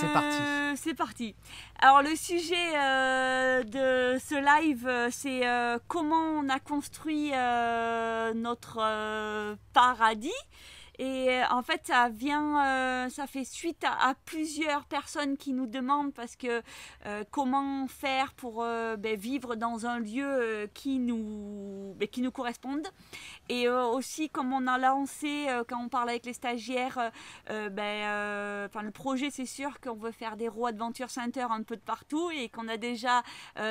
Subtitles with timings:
[0.00, 0.36] C'est parti.
[0.76, 1.34] C'est parti.
[1.78, 7.30] Alors le sujet euh, de ce live, euh, c'est euh, comment on a construit
[8.34, 10.30] notre paradis.
[11.00, 15.66] Et euh, en fait, ça vient, euh, ça fait suite à, plusieurs personnes qui nous
[15.66, 16.60] demandent parce que
[17.06, 18.62] euh, comment faire pour
[18.98, 22.86] ben, vivre dans un lieu qui nous, ben, qui nous corresponde.
[23.48, 27.10] Et aussi, comme on a lancé quand on parle avec les stagiaires,
[27.48, 31.80] ben, le projet, c'est sûr qu'on veut faire des Raw Adventure Center un peu de
[31.80, 33.22] partout et qu'on a déjà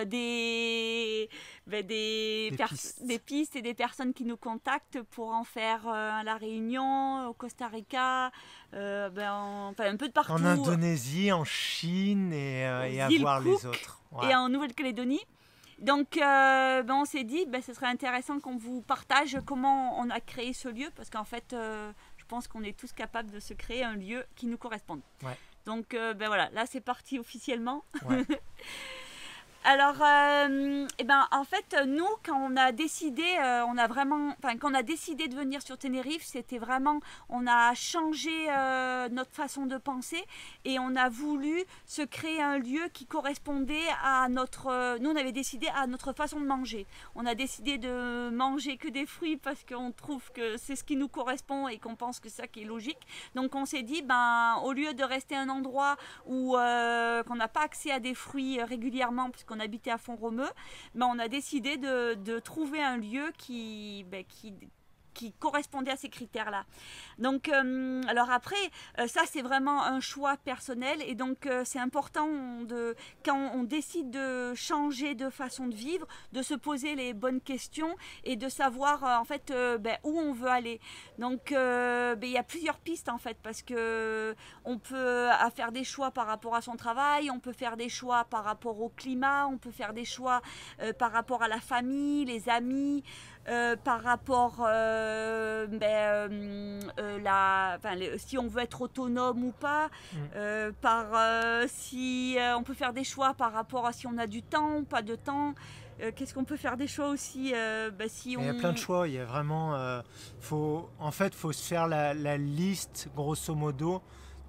[0.05, 1.29] des,
[1.67, 3.05] ben, des, pistes.
[3.05, 7.33] des pistes et des personnes qui nous contactent pour en faire à La Réunion au
[7.33, 8.31] Costa Rica,
[8.73, 9.31] euh, ben,
[9.71, 10.31] enfin un peu de partout.
[10.31, 14.01] En Indonésie, en Chine et, euh, à voir les autres.
[14.23, 15.21] Et en Nouvelle-Calédonie.
[15.79, 20.09] Donc, euh, ben, on s'est dit, ben, ce serait intéressant qu'on vous partage comment on
[20.09, 23.53] a créé ce lieu, parce qu'en fait, je pense qu'on est tous capables de se
[23.53, 25.01] créer un lieu qui nous corresponde.
[25.65, 27.83] Donc, ben voilà, là c'est parti officiellement.
[29.65, 34.33] Alors, euh, eh ben, en fait, nous, quand on a décidé, euh, on a vraiment,
[34.41, 39.09] enfin, quand on a décidé de venir sur Tenerife, c'était vraiment, on a changé euh,
[39.09, 40.23] notre façon de penser
[40.63, 45.33] et on a voulu se créer un lieu qui correspondait à notre, nous, on avait
[45.33, 46.87] décidé à notre façon de manger.
[47.15, 50.95] On a décidé de manger que des fruits parce qu'on trouve que c'est ce qui
[50.95, 53.05] nous correspond et qu'on pense que c'est ça qui est logique.
[53.35, 57.63] Donc, on s'est dit, ben, au lieu de rester un endroit où qu'on n'a pas
[57.63, 60.47] accès à des fruits régulièrement, qu'on habitait à Font-Romeu,
[60.93, 64.53] ben, on a décidé de, de, trouver un lieu qui, ben, qui,
[65.19, 66.63] qui correspondait à ces critères-là.
[67.17, 68.55] Donc, euh, alors après,
[68.99, 72.95] euh, ça c'est vraiment un choix personnel et donc euh, c'est important de,
[73.25, 77.97] quand on décide de changer de façon de vivre, de se poser les bonnes questions
[78.23, 80.79] et de savoir en fait ben, où on veut aller.
[81.17, 85.83] Donc, ben, il y a plusieurs pistes en fait parce que on peut faire des
[85.83, 89.47] choix par rapport à son travail, on peut faire des choix par rapport au climat,
[89.47, 90.41] on peut faire des choix
[90.97, 93.03] par rapport à la famille, les amis.
[93.47, 95.81] Euh, par rapport euh, ben,
[96.99, 97.79] euh, la,
[98.17, 100.73] si on veut être autonome ou pas, mm.
[100.81, 101.07] par
[101.67, 104.83] si on peut faire des choix par rapport à si on a du temps ou
[104.83, 105.55] pas de temps.
[106.15, 109.07] Qu'est-ce qu'on peut faire des choix aussi ben, si Il y a plein de choix.
[109.07, 110.01] Il y a vraiment,
[110.39, 114.01] faut, en fait, faut se faire la, liste grosso modo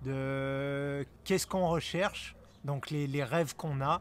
[0.05, 4.01] de qu'est-ce qu'on recherche, donc les, les rêves qu'on a.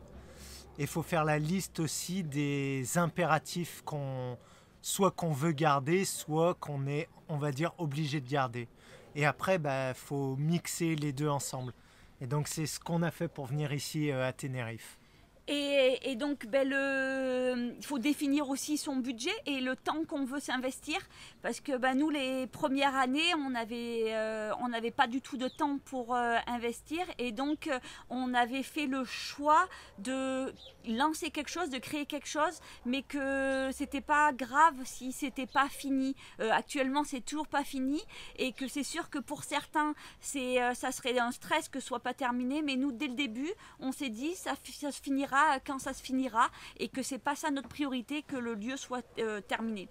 [0.77, 4.37] Et il faut faire la liste aussi des impératifs qu'on
[4.81, 8.67] soit qu'on veut garder, soit qu'on est, on va dire, obligé de garder.
[9.15, 11.73] Et après, il bah, faut mixer les deux ensemble.
[12.21, 14.98] Et donc c'est ce qu'on a fait pour venir ici euh, à Tenerife.
[15.51, 20.99] Et, donc, ben, il faut définir aussi son budget et le temps qu'on veut s'investir.
[21.41, 25.79] Parce que ben, nous, les premières années, on n'avait euh, pas du tout de temps
[25.85, 26.99] pour euh, investir.
[27.17, 27.79] Et donc, euh,
[28.11, 29.67] on avait fait le choix
[29.97, 30.53] de
[30.87, 35.67] lancer quelque chose, de créer quelque chose, mais que c'était pas grave si c'était pas
[35.67, 36.15] fini.
[36.51, 37.99] actuellement, c'est toujours pas fini.
[38.37, 42.13] Et que c'est sûr que pour certains, ça serait un stress que ce soit pas
[42.13, 42.61] terminé.
[42.61, 45.01] Mais nous, dès le début, on s'est dit, ça, ça se
[45.65, 49.05] quand ça se finira et que c'est pas ça notre priorité que le lieu soit
[49.19, 49.89] euh, terminé.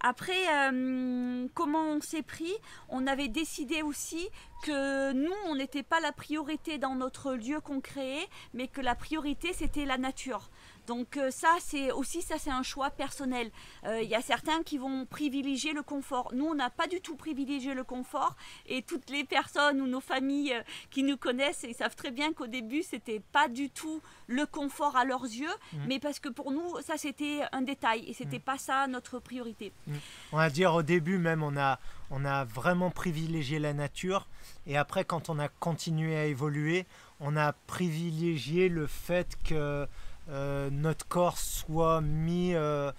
[0.00, 2.52] Après, euh, comment on s'est pris?
[2.88, 4.28] On avait décidé aussi
[4.62, 8.94] que nous, on n'était pas la priorité dans notre lieu qu'on créait, mais que la
[8.94, 10.50] priorité, c'était la nature.
[10.86, 13.50] Donc euh, ça, c'est aussi ça, c'est un choix personnel.
[13.84, 16.30] Euh, il y a certains qui vont privilégier le confort.
[16.34, 18.36] Nous, on n'a pas du tout privilégié le confort,
[18.66, 22.32] et toutes les personnes ou nos familles euh, qui nous connaissent, ils savent très bien
[22.32, 25.78] qu'au début, c'était pas du tout le confort à leurs yeux, mmh.
[25.88, 28.40] mais parce que pour nous, ça c'était un détail et c'était mmh.
[28.40, 29.72] pas ça notre priorité.
[29.86, 29.94] Mmh.
[30.32, 31.78] On va dire au début même, on a
[32.10, 34.28] on a vraiment privilégié la nature,
[34.66, 36.86] et après, quand on a continué à évoluer,
[37.20, 39.88] on a privilégié le fait que
[40.28, 42.90] euh, notre corps soit mis euh,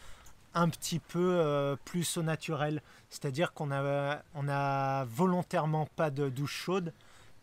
[0.54, 2.82] un petit peu euh, plus au naturel.
[3.10, 6.94] C'est-à-dire qu'on a, on a volontairement pas de douche chaude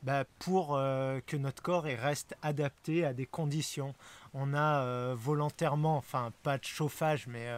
[0.03, 3.95] bah, pour que notre corps reste adapté à des conditions.
[4.35, 7.49] On a volontairement, enfin pas de chauffage, mais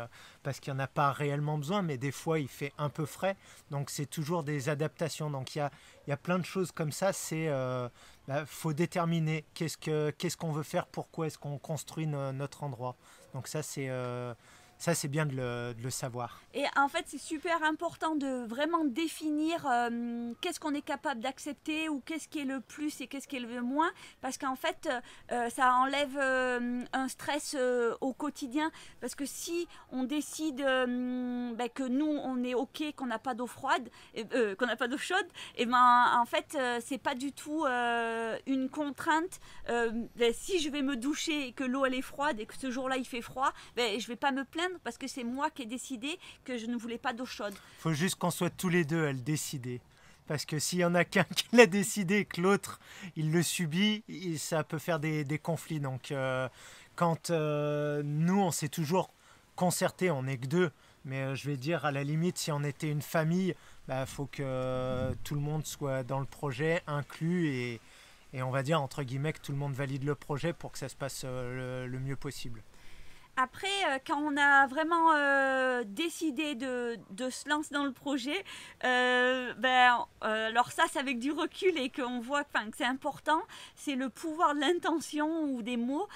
[0.44, 3.04] parce qu'il n'y en a pas réellement besoin, mais des fois il fait un peu
[3.04, 3.34] frais.
[3.72, 5.28] Donc c'est toujours des adaptations.
[5.28, 5.72] Donc il y a,
[6.06, 7.12] y a, plein de choses comme ça.
[7.12, 7.50] C'est
[8.28, 12.64] il bah, faut déterminer qu'est-ce qu'on ce qu'on veut faire, pourquoi est-ce qu'on construit notre
[12.64, 12.96] endroit.
[13.34, 14.34] Donc ça, c'est euh,
[14.78, 16.40] ça, c'est bien de le, savoir.
[16.52, 21.88] Et en fait, c'est super important de vraiment définir euh, qu'est-ce qu'on est capable d'accepter
[21.88, 23.90] ou qu'est-ce qui est le plus et qu'est-ce qui est le moins.
[24.20, 24.88] Parce qu'en fait,
[25.32, 27.56] euh, ça enlève euh, un stress
[28.00, 28.70] au quotidien.
[29.00, 33.46] Parce que si on décide ben, que nous, on est OK, qu'on n'a pas d'eau
[33.46, 33.88] froide,
[34.58, 35.26] qu'on n'a pas d'eau chaude,
[35.56, 37.64] et ben en fait, c'est pas du tout
[38.46, 39.40] une contrainte.
[39.68, 42.70] Ben, si je vais me doucher et que l'eau elle est froide et que ce
[42.70, 45.62] jour-là il fait froid, ben, je vais pas me plaindre parce que c'est moi qui
[45.62, 47.54] ai décidé que je ne voulais pas d'eau chaude.
[47.54, 49.80] Il faut juste qu'on soit tous les deux à le décider.
[50.26, 52.80] Parce que s'il y en a qu'un qui l'a décidé et que l'autre,
[53.16, 54.02] il le subit,
[54.38, 55.80] ça peut faire des, conflits.
[55.80, 56.48] Donc, euh,
[56.94, 59.10] quand euh, nous, on s'est toujours
[59.54, 60.70] concerté, on n'est que deux,
[61.04, 63.54] mais euh, je vais dire, à la limite, si on était une famille, il
[63.88, 67.80] bah, faut que tout le monde soit dans le projet, inclus, et,
[68.42, 70.88] on va dire, entre guillemets, que tout le monde valide le projet pour que ça
[70.88, 72.62] se passe le mieux possible.
[73.38, 76.96] Après, euh, quand on a vraiment euh, décidé de,
[77.28, 78.42] se lancer dans le projet,
[78.84, 83.42] euh, ben, alors ça, c'est avec du recul et qu'on voit que c'est important,
[83.74, 86.08] c'est le pouvoir de l'intention ou des mots.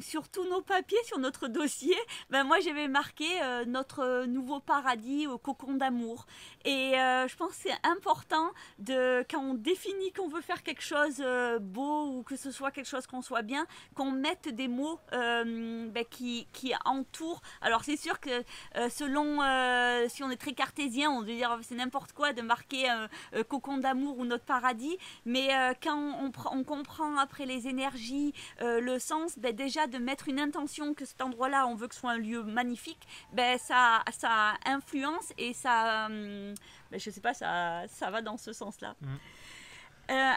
[0.00, 1.96] sur tous nos papiers, sur notre dossier,
[2.30, 3.26] ben, moi, j'avais marqué
[3.66, 6.26] notre nouveau paradis au cocon d'amour.
[6.64, 11.22] Et je pense que c'est important, de, quand on définit qu'on veut faire quelque chose
[11.60, 16.04] beau ou que ce soit quelque chose qu'on soit bien, qu'on mette des mots ben,
[16.10, 17.40] qui qui, entoure.
[17.60, 18.44] Alors c'est sûr que
[18.76, 22.42] euh, selon euh, si on est très cartésien, on veut dire c'est n'importe quoi de
[22.42, 25.48] marquer un euh, cocon d'amour ou notre paradis, mais
[25.82, 30.94] quand on, on, comprend après les énergies, le sens, ben, déjà de mettre une intention
[30.94, 35.32] que cet endroit-là, on veut que ce soit un lieu magnifique, ben, ça, ça influence
[35.38, 36.54] et ça, ben,
[36.92, 38.94] je sais pas, ça, ça va dans ce sens-là.
[39.00, 39.16] Mmh.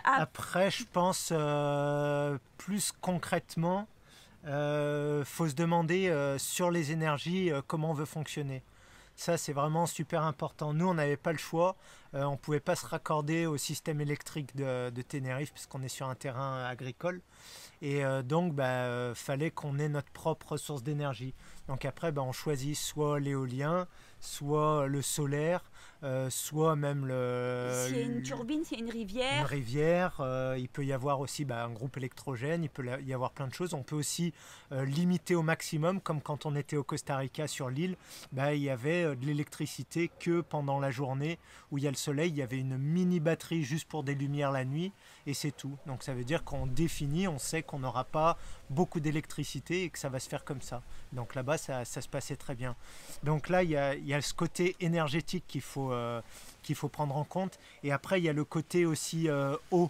[0.03, 1.33] Après, je pense
[2.57, 3.87] plus concrètement,
[4.47, 8.63] euh, faut se demander euh, sur les énergies euh, comment on veut fonctionner.
[9.15, 10.73] Ça, c'est vraiment super important.
[10.73, 11.75] Nous, on n'avait pas le choix.
[12.13, 16.09] On ne pouvait pas se raccorder au système électrique de, de Tenerife puisqu'on est sur
[16.09, 17.21] un terrain agricole.
[17.81, 21.33] Et donc, bah, fallait qu'on ait notre propre source d'énergie.
[21.67, 23.87] Donc après, bah, on choisit soit l'éolien,
[24.19, 25.63] soit le solaire,
[26.03, 27.85] euh, soit même le.
[27.87, 29.39] S'il y a une turbine, s'il y a une rivière.
[29.41, 33.13] Une rivière, euh, il peut y avoir aussi bah, un groupe électrogène, il peut y
[33.13, 33.73] avoir plein de choses.
[33.73, 34.33] On peut aussi
[34.71, 37.97] euh, limiter au maximum, comme quand on était au Costa Rica sur l'île,
[38.31, 41.37] bah, il y avait de l'électricité que pendant la journée
[41.71, 44.15] où il y a le soleil, il y avait une mini batterie juste pour des
[44.15, 44.91] lumières la nuit,
[45.27, 45.77] et c'est tout.
[45.85, 48.37] Donc ça veut dire qu'on définit, on sait qu'on n'aura pas
[48.69, 50.81] beaucoup d'électricité et que ça va se faire comme ça.
[51.13, 52.75] Donc là-bas, ça, ça, se passait très bien.
[53.23, 56.21] Donc là, il y a, il y a ce côté énergétique qu'il faut euh,
[56.91, 57.59] prendre en compte.
[57.83, 59.89] Et après, il y a le côté aussi euh, eau.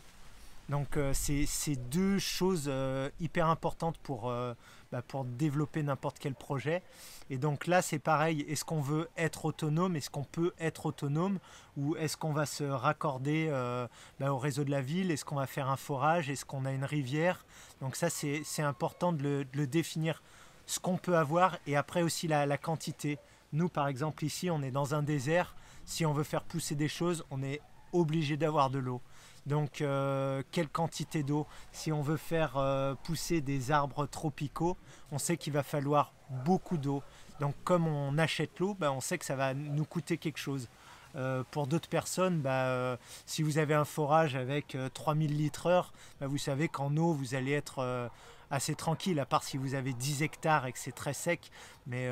[0.69, 2.72] Donc euh, c'est deux choses
[3.19, 4.34] hyper importantes pour,
[4.92, 6.84] bah, pour développer n'importe quel projet.
[7.30, 9.96] Et donc là, c'est pareil, est-ce qu'on veut être autonome?
[9.96, 11.40] Est-ce qu'on peut être autonome?
[11.78, 13.50] Ou est-ce qu'on va se raccorder
[14.20, 15.12] bah, au réseau de la ville?
[15.12, 16.30] Est-ce qu'on va faire un forage?
[16.30, 17.46] Est-ce qu'on a une rivière?
[17.80, 20.22] Donc ça, c'est important de le, définir,
[20.66, 23.18] ce qu'on peut avoir, et après aussi la quantité.
[23.54, 25.56] Nous, par exemple, ici, on est dans un désert.
[25.86, 27.62] Si on veut faire pousser des choses, on est
[27.92, 29.02] obligé d'avoir de l'eau.
[29.46, 34.78] Donc, euh, quelle quantité d'eau Si on veut faire euh, pousser des arbres tropicaux,
[35.12, 36.14] on sait qu'il va falloir
[36.46, 37.02] beaucoup d'eau.
[37.40, 40.70] Donc, comme on achète l'eau, bah, on sait que ça va nous coûter quelque chose.
[41.16, 46.28] Euh, pour d'autres personnes, bah, si vous avez un forage avec 3000 litres heure, bah,
[46.28, 48.10] vous savez qu'en eau, vous allez être
[48.52, 51.52] assez tranquille, à part si vous avez 10 hectares et que c'est très sec.
[51.88, 52.08] Mais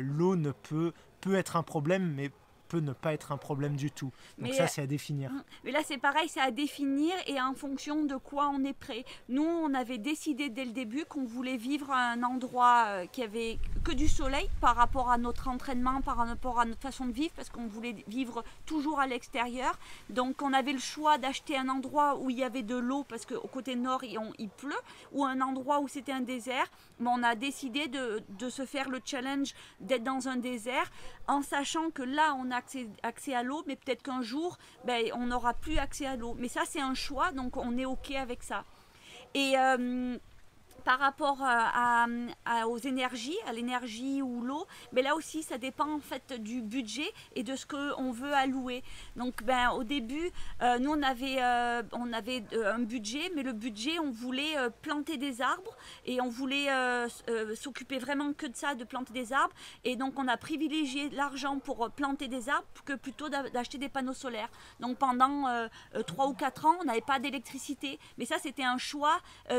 [0.00, 2.32] l'eau ne peut, peut être un problème, mais
[2.68, 4.12] peut ne pas être un problème du tout.
[4.38, 5.30] Donc ça, c'est à définir.
[5.30, 5.42] Mm.
[5.64, 9.04] Mais là, c'est pareil, c'est à définir et en fonction de quoi on est prêt.
[9.28, 13.22] Nous, on avait décidé dès le début qu'on voulait vivre à un endroit euh, qui
[13.22, 17.12] avait que du soleil par rapport à notre entraînement, par rapport à notre façon de
[17.12, 19.78] vivre, parce qu'on voulait vivre toujours à l'extérieur.
[20.10, 23.26] Donc, on avait le choix d'acheter un endroit où il y avait de l'eau, parce
[23.26, 24.74] qu'au côté nord, il, il, pleut,
[25.12, 26.66] ou un endroit où c'était un désert.
[26.98, 30.90] Mais on a décidé de, de se faire le challenge d'être dans un désert,
[31.28, 35.26] en sachant que là, on a accès, à l'eau, mais peut-être qu'un jour, ben, on
[35.26, 36.34] n'aura plus accès à l'eau.
[36.38, 38.64] Mais ça, c'est un choix, donc on est OK avec ça.
[39.34, 40.18] Et euh,
[40.86, 42.06] par rapport à,
[42.68, 47.12] aux énergies, à l'énergie ou l'eau, mais là aussi ça dépend en fait du budget
[47.34, 48.84] et de ce qu'on veut allouer.
[49.16, 50.30] Donc ben, au début,
[50.62, 54.54] euh, nous on avait, euh, on avait euh, un budget, mais le budget on voulait
[54.80, 56.68] planter des arbres et on voulait
[57.56, 59.56] s'occuper vraiment que de ça, de planter des arbres.
[59.82, 64.14] Et donc on a privilégié l'argent pour planter des arbres que plutôt d'acheter des panneaux
[64.14, 64.50] solaires.
[64.78, 65.68] Donc pendant
[66.06, 67.98] 3 ou 4 ans, on n'avait pas d'électricité.
[68.18, 69.18] Mais ça c'était un choix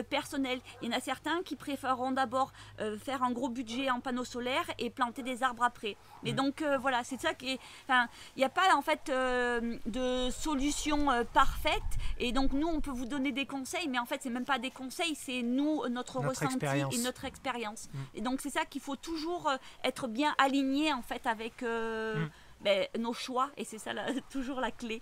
[0.09, 0.61] personnel.
[0.81, 2.51] Il y en a certains certains qui préféreront d'abord
[2.99, 5.97] faire un gros budget en panneaux solaires et planter des arbres après.
[6.23, 7.59] Et donc voilà, c'est ça qui est.
[7.83, 11.81] Enfin, il n'y a pas en fait de solution parfaite.
[12.19, 14.59] Et donc nous, on peut vous donner des conseils, mais en fait, c'est même pas
[14.59, 17.89] des conseils, c'est nous, notre, ressenti et notre expérience.
[17.93, 17.97] Mm.
[18.15, 19.51] Et donc c'est ça qu'il faut toujours
[19.83, 21.61] être bien aligné en fait avec.
[21.61, 22.29] Mm.
[22.61, 23.91] Ben, nos choix et c'est ça
[24.31, 25.01] toujours la clé.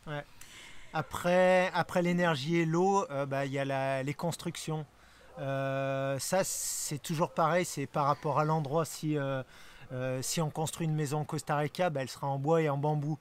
[0.93, 4.86] Après, après l'énergie et l'eau, euh, bah, il y a les constructions.
[5.39, 8.86] Euh, ça, c'est toujours pareil, c'est par rapport à l'endroit.
[8.86, 9.44] Si, euh,
[10.22, 12.77] si on construit une maison au Costa Rica, bah, elle sera en bois et en
[12.77, 13.18] bambou.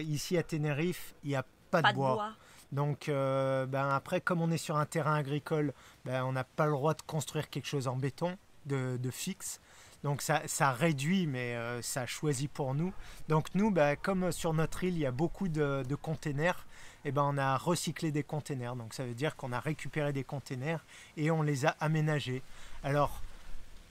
[0.00, 2.32] ici à Tenerife, il n'y a pas, de, bois.
[2.72, 5.72] Donc ben, après, comme on est sur un terrain agricole,
[6.04, 8.36] ben, on n'a pas le droit de construire quelque chose en béton
[8.66, 9.60] de, de fixe.
[10.04, 12.92] Donc ça, réduit, mais euh, ça choisit pour nous.
[13.28, 16.66] Donc nous, bah, comme sur notre île, il y a beaucoup de, containers,
[17.04, 18.76] et eh ben on a recyclé des containers.
[18.76, 20.84] Donc ça veut dire qu'on a récupéré des containers
[21.16, 22.42] et on les a aménagés.
[22.82, 23.20] Alors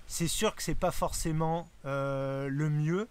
[0.07, 3.07] c'est sûr que c'est pas forcément euh, le mieux,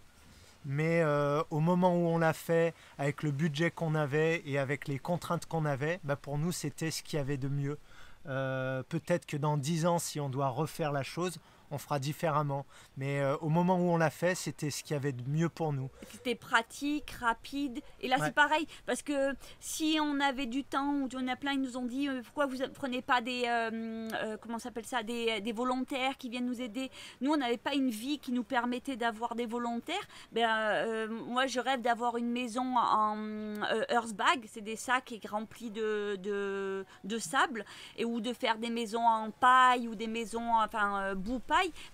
[0.65, 4.87] mais euh, au moment où on l'a fait, avec le budget qu'on avait et avec
[4.87, 7.77] les contraintes qu'on avait, bah, pour nous c'était ce qu'il y avait de mieux.
[8.25, 11.37] Peut-être que dans 10 ans, si on doit refaire la chose,
[11.71, 12.65] on fera différemment.
[12.97, 15.49] Mais euh, au moment où on l'a fait, c'était ce qu'il y avait de mieux
[15.49, 15.89] pour nous.
[16.11, 17.81] C'était pratique, rapide.
[18.01, 18.67] Et là, c'est pareil.
[18.85, 22.07] Parce que si on avait du temps, ou on a plein, ils nous ont dit
[22.07, 23.43] euh, pourquoi vous ne prenez pas des.
[23.47, 26.91] Euh, comment s'appelle ça des, volontaires qui viennent nous aider.
[27.21, 29.95] Nous, on n'avait pas une vie qui nous permettait d'avoir des volontaires.
[30.31, 33.53] Ben, moi, je rêve d'avoir une maison en
[33.89, 34.45] Earthbag.
[34.51, 37.63] C'est des sacs remplis de, de, de, sable.
[37.97, 41.39] Et, ou de faire des maisons en paille ou des maisons, enfin, boue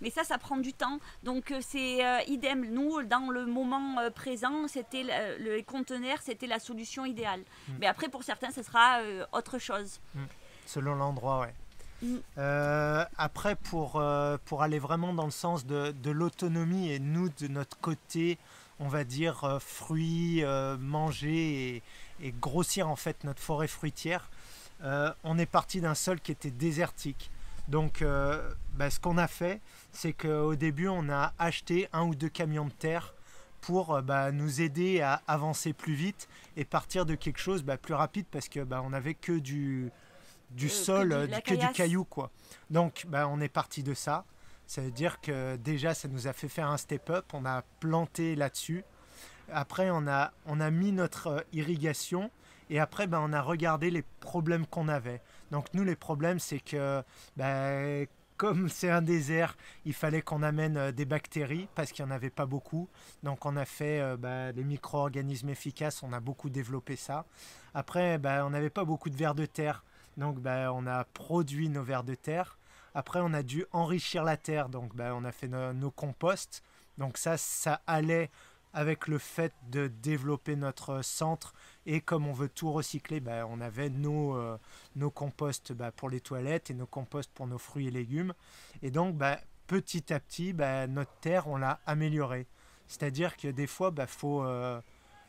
[0.01, 0.99] mais ça, ça prend du temps.
[1.23, 2.65] Donc euh, c'est euh, idem.
[2.71, 7.41] Nous, dans le moment euh, présent, c'était le, conteneur, c'était la solution idéale.
[7.41, 7.73] Mm.
[7.79, 8.99] Mais après, pour certains, ce sera
[9.33, 9.99] autre chose.
[10.15, 10.19] Mm.
[10.65, 11.53] Selon l'endroit, ouais.
[12.03, 13.05] Mm.
[13.17, 14.03] après, pour,
[14.45, 18.39] pour aller vraiment dans le sens de, de l'autonomie et nous, de notre côté,
[18.79, 20.43] on va dire fruits,
[20.79, 21.83] manger et,
[22.23, 24.31] et, grossir en fait notre forêt fruitière,
[24.81, 27.29] on est parti d'un sol qui était désertique.
[27.67, 32.15] Donc, euh, bah, ce qu'on a fait, c'est qu'au début, on a acheté un ou
[32.15, 33.13] deux camions de terre
[33.61, 36.27] pour euh, bah, nous aider à avancer plus vite
[36.57, 39.91] et partir de quelque chose bah, plus rapide parce que on n'avait que du,
[40.51, 42.03] du euh, sol, que, du, caillou.
[42.03, 42.31] quoi.
[42.69, 44.25] Donc, on est parti de ça.
[44.65, 47.25] Ça veut dire que déjà, ça nous a fait faire un step-up.
[47.33, 48.83] On a planté là-dessus.
[49.51, 52.31] Après, on a, on a mis notre irrigation
[52.69, 55.21] et après, on a regardé les problèmes qu'on avait.
[55.51, 57.03] Donc nous, les problèmes, c'est que
[57.35, 58.07] ben,
[58.41, 59.55] comme c'est un désert,
[59.85, 62.89] il fallait qu'on amène euh, des bactéries parce qu'il n'y en avait pas beaucoup.
[63.21, 67.25] Donc on a fait euh, ben, des micro-organismes efficaces, on a beaucoup développé ça.
[67.75, 69.83] Après, ben, on n'avait pas beaucoup de vers de terre.
[70.17, 72.57] Donc on a produit nos vers de terre.
[72.95, 74.69] Après, on a dû enrichir la terre.
[74.69, 76.63] Donc on a fait nos composts.
[76.97, 78.31] Donc ça, ça allait
[78.73, 81.53] avec le fait de développer notre centre
[81.85, 84.57] et comme on veut tout recycler, bah, on avait nos, euh,
[84.95, 88.33] nos composts bah, pour les toilettes et nos composts pour nos fruits et légumes.
[88.81, 92.47] Et donc bah, petit à petit, notre terre, on l'a améliorée.
[92.87, 94.81] C'est-à-dire que des fois, il faut, euh,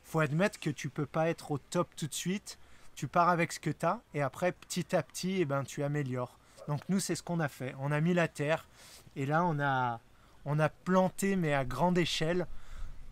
[0.02, 2.58] faut admettre que tu peux pas être au top tout de suite.
[2.94, 5.82] Tu pars avec ce que tu as et après, petit à petit, eh ben, tu
[5.82, 6.38] améliores.
[6.68, 7.74] Donc nous, c'est ce qu'on a fait.
[7.78, 8.66] On a mis la terre
[9.16, 10.00] et là, on a,
[10.44, 12.46] on a planté, mais à grande échelle,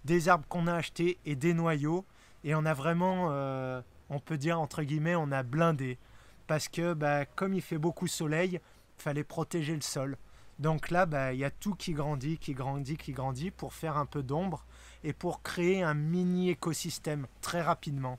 [0.05, 2.05] des arbres qu'on a achetés et des noyaux.
[2.45, 5.99] Et on a vraiment, euh, on peut dire entre guillemets, on a blindé.
[6.47, 8.61] Parce que bah, comme il fait beaucoup soleil,
[8.99, 10.17] il fallait protéger le sol.
[10.59, 13.97] Donc là, bah, il y a tout qui grandit, qui grandit, qui grandit pour faire
[13.97, 14.67] un peu d'ombre
[15.05, 18.19] et pour créer un mini écosystème très rapidement.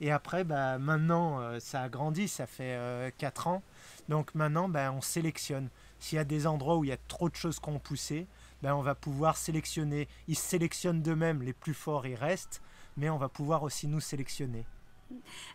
[0.00, 3.62] Et après, bah, maintenant, euh, ça a grandi, ça fait 4 euh, ans.
[4.08, 5.68] Donc maintenant, bah, on sélectionne.
[5.98, 8.26] S'il y a des endroits où il y a trop de choses qu'on poussé,
[8.62, 10.08] ben, on va pouvoir sélectionner.
[10.28, 12.60] Ils sélectionnent d'eux-mêmes, les plus forts ils restent,
[12.96, 14.66] mais on va pouvoir aussi nous sélectionner.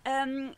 [0.08, 0.52] Euh,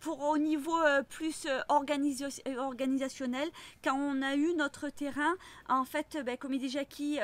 [0.00, 3.48] pour au niveau euh, plus euh, organisationnel,
[3.82, 5.34] quand on a eu notre terrain,
[5.68, 7.18] en fait, ben, comme il dit Jackie,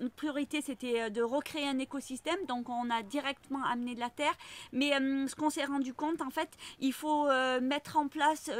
[0.00, 4.34] notre priorité c'était de recréer un écosystème, donc on a directement amené de la terre.
[4.72, 6.50] Mais ce qu'on s'est rendu compte, en fait,
[6.80, 7.28] il faut
[7.60, 8.50] mettre en place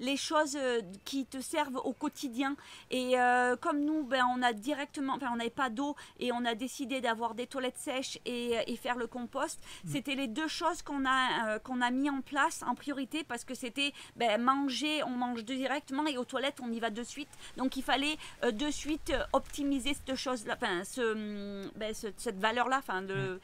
[0.00, 0.58] les choses
[1.04, 2.56] qui te servent au quotidien.
[2.90, 3.14] Et
[3.60, 7.00] comme nous, ben, on a directement, enfin, on n'avait pas d'eau et on a décidé
[7.00, 9.60] d'avoir des toilettes sèches et, et faire le compost.
[9.60, 9.88] Mmh.
[9.90, 13.44] C'était les deux choses qu'on a euh, qu'on a mis en place en priorité parce
[13.44, 17.28] que c'était ben, manger, on mange directement et aux toilettes on y va de suite.
[17.56, 22.82] Donc il fallait euh, de suite euh, optimiser cette chose-là, enfin ce, ben, cette valeur-là.
[23.02, 23.40] De,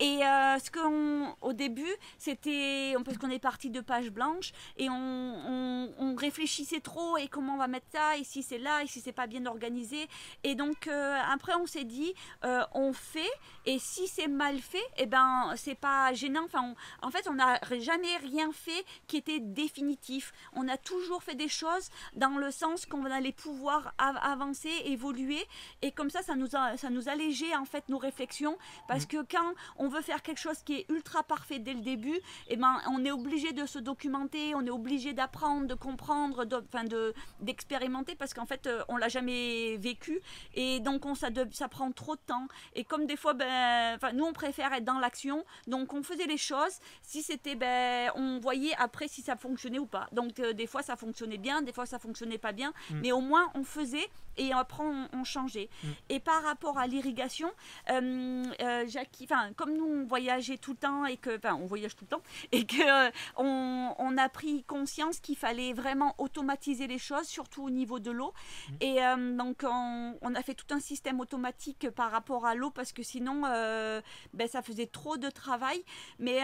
[0.00, 4.88] Et euh, ce qu'on, au début, c'était parce qu'on est parti de page blanche et
[4.88, 8.86] on, on, réfléchissait trop et comment on va mettre ça, et si c'est là, et
[8.86, 10.08] si c'est pas bien organisé.
[10.42, 12.14] Et donc euh, après, on s'est dit,
[12.44, 13.30] euh, on fait,
[13.66, 16.44] et si c'est mal fait, et eh ben c'est pas gênant.
[16.44, 20.32] Enfin, en fait, on n'a jamais rien fait qui était définitif.
[20.54, 25.44] On a toujours fait des choses dans le sens qu'on allait pouvoir avancer, évoluer,
[25.82, 28.56] et comme ça, ça nous a, ça nous allégeait en fait nos réflexions,
[28.88, 29.08] parce mmh.
[29.08, 32.22] que quand on veut faire quelque chose qui est ultra parfait dès le début, et
[32.50, 37.14] eh ben, on est obligé de se documenter, on est obligé d'apprendre, de comprendre, de,
[37.40, 40.20] d'expérimenter parce qu'en fait, euh, on l'a jamais vécu
[40.54, 42.46] et donc on, ça, ça prend trop de temps.
[42.74, 46.38] Et comme des fois, ben, nous, on préfère être dans l'action, donc on faisait les
[46.38, 46.78] choses.
[47.02, 50.08] Si c'était, ben, on voyait après si ça fonctionnait ou pas.
[50.12, 53.00] Donc euh, des fois, ça fonctionnait bien, des fois, ça fonctionnait pas bien, mm.
[53.02, 55.68] mais au moins, on faisait et après, on, changeait.
[55.82, 55.88] Mm.
[56.08, 57.50] Et par rapport à l'irrigation,
[57.90, 58.44] euh,
[58.88, 62.16] Jackie, enfin, comme nous, on voyageait tout le temps et que, on voyage tout le
[62.16, 62.22] temps
[62.52, 67.62] et que euh, on, on, a pris conscience qu'il fallait vraiment automatiser les choses, surtout
[67.62, 68.32] au niveau de l'eau.
[68.32, 68.72] Mmh.
[68.80, 72.70] Et euh, donc, on, on, a fait tout un système automatique par rapport à l'eau
[72.70, 74.00] parce que sinon, euh,
[74.34, 75.82] ben, ça faisait trop de travail.
[76.18, 76.40] Mais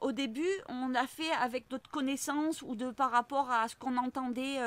[0.00, 3.96] au début, on a fait avec notre connaissance ou de par rapport à ce qu'on
[3.96, 4.58] entendait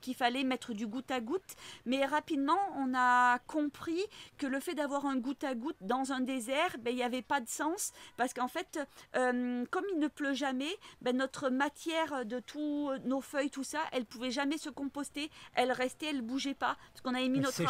[0.00, 1.56] qu'il fallait mettre du goutte à goutte.
[1.86, 4.02] Mais rapidement, on a compris
[4.36, 7.22] que le fait d'avoir un goutte à goutte dans un désert, ben, il n'y avait
[7.22, 8.78] pas de sens parce qu'en fait,
[9.12, 10.70] comme il ne pleut jamais,
[11.02, 15.30] ben notre matière de tous nos feuilles, tout ça, elle pouvait jamais se composter.
[15.54, 17.62] Elle restait, elle bougeait pas parce qu'on avait mis notre,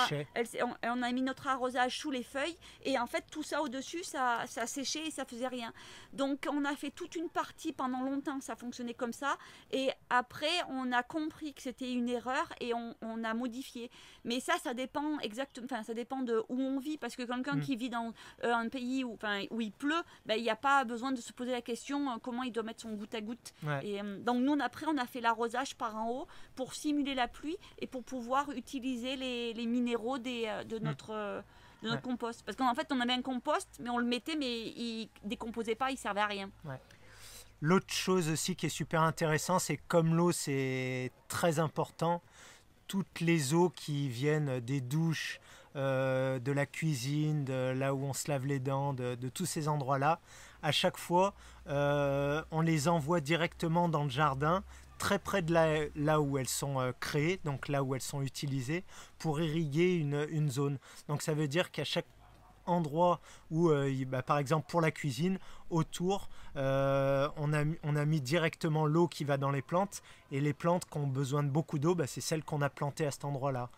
[0.85, 4.05] on, a mis notre arrosage sous les feuilles et en fait tout ça au dessus,
[4.05, 5.73] ça, ça séchait et ça faisait rien.
[6.13, 9.37] Donc on a fait toute une partie pendant longtemps, ça fonctionnait comme ça
[9.71, 13.91] et après on a compris que c'était une erreur et on, on, a modifié.
[14.25, 17.57] Mais ça, ça dépend exactement, enfin ça dépend de où on vit parce que quelqu'un
[17.57, 17.61] mm.
[17.61, 18.13] qui vit dans
[18.45, 21.21] euh, un pays où, enfin, où il pleut, ben, il n'y a pas besoin de
[21.21, 23.55] se poser la question euh, comment il doit mettre son goutte à goutte.
[23.83, 27.29] Et, euh, donc nous, après, on a fait l'arrosage par en haut pour simuler la
[27.29, 30.83] pluie et pour pouvoir utiliser les, les minéraux des, euh, de mm.
[30.83, 31.45] notre...
[31.81, 32.43] De notre compost.
[32.45, 35.93] Parce qu'en fait, on avait un compost, mais on le mettait, mais il décomposait pas,
[35.93, 36.51] il servait à rien.
[37.61, 42.21] L'autre chose aussi qui est super intéressant, c'est comme l'eau, c'est très important.
[42.89, 45.41] Toutes les eaux qui viennent des douches,
[45.75, 49.69] de la cuisine, de là où on se lave les dents, de, de tous ces
[49.69, 50.19] endroits-là,
[50.63, 51.35] à chaque fois,
[51.69, 54.65] euh, on les envoie directement dans le jardin,
[54.99, 55.55] très près de
[55.95, 58.85] là, où elles sont euh, créées, donc là où elles sont utilisées,
[59.19, 60.79] pour irriguer une, zone.
[61.07, 62.07] Donc ça veut dire qu'à chaque
[62.69, 65.39] endroit où, euh, bah, par exemple pour la cuisine,
[65.71, 70.03] autour, on, a, on, a, mis directement l'eau qui va dans les plantes,
[70.33, 73.07] et les plantes qui ont besoin de beaucoup d'eau, bah, c'est celles qu'on a plantées
[73.07, 73.71] à cet endroit-là.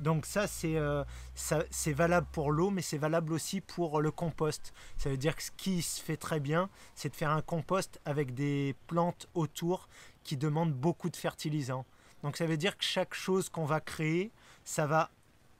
[0.00, 4.74] Donc ça euh, c'est valable pour l'eau, mais c'est valable aussi pour le compost.
[4.96, 8.00] Ça veut dire que ce qui se fait très bien, c'est de faire un compost
[8.04, 9.88] avec des plantes autour
[10.22, 11.86] qui demandent beaucoup de fertilisants.
[12.22, 14.32] Donc ça veut dire que chaque chose qu'on va créer,
[14.64, 15.10] ça va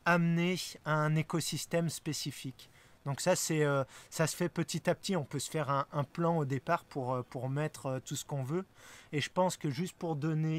[0.07, 2.71] amener à un écosystème spécifique.
[3.05, 5.15] Donc ça, c'est, euh, ça se fait petit à petit.
[5.15, 8.43] On peut se faire un, plan au départ pour, euh, pour mettre tout ce qu'on
[8.43, 8.65] veut.
[9.13, 10.59] Et je pense que juste pour donner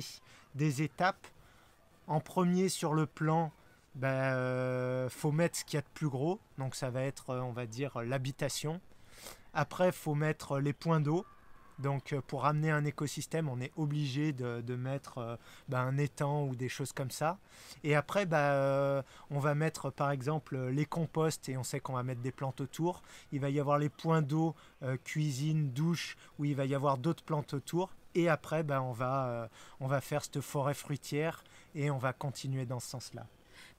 [0.53, 1.27] des étapes,
[2.07, 3.51] en premier sur le plan,
[3.95, 6.39] ben, euh, faut mettre ce qu'il y a de plus gros.
[6.57, 8.79] Donc ça va être, euh, on va dire, l'habitation.
[9.53, 11.25] Après, faut mettre les points d'eau.
[11.79, 15.37] Donc euh, pour amener un écosystème, on est obligé de, mettre
[15.69, 17.37] ben, un étang ou des choses comme ça.
[17.83, 22.03] Et après, ben, on va mettre par exemple les composts et on sait qu'on va
[22.03, 23.01] mettre des plantes autour.
[23.31, 24.55] Il va y avoir les points d'eau,
[25.03, 27.89] cuisine, douche, où il va y avoir d'autres plantes autour.
[28.15, 31.43] Et après, ben, on va faire cette forêt fruitière
[31.75, 33.25] et on va continuer dans ce sens-là.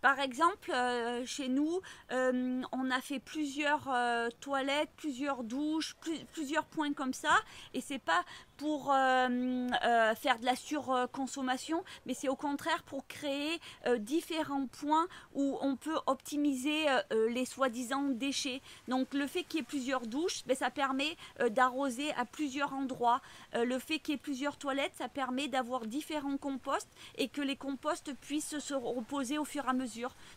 [0.01, 1.81] Par exemple, euh, chez nous,
[2.13, 5.97] euh, on a fait plusieurs euh, toilettes, plusieurs douches,
[6.33, 7.37] plusieurs points comme ça.
[7.75, 8.25] Et c'est pas
[8.57, 13.61] pour faire de la surconsommation, mais c'est au contraire pour créer
[13.99, 16.87] différents points où on peut optimiser
[17.29, 18.61] les soi-disant déchets.
[18.89, 21.17] Donc le fait qu'il y ait plusieurs douches, ben, ça permet
[21.51, 23.21] d'arroser à plusieurs endroits.
[23.55, 27.55] le fait qu'il y ait plusieurs toilettes, ça permet d'avoir différents composts et que les
[27.55, 29.88] composts puissent se reposer au fur et à mesure.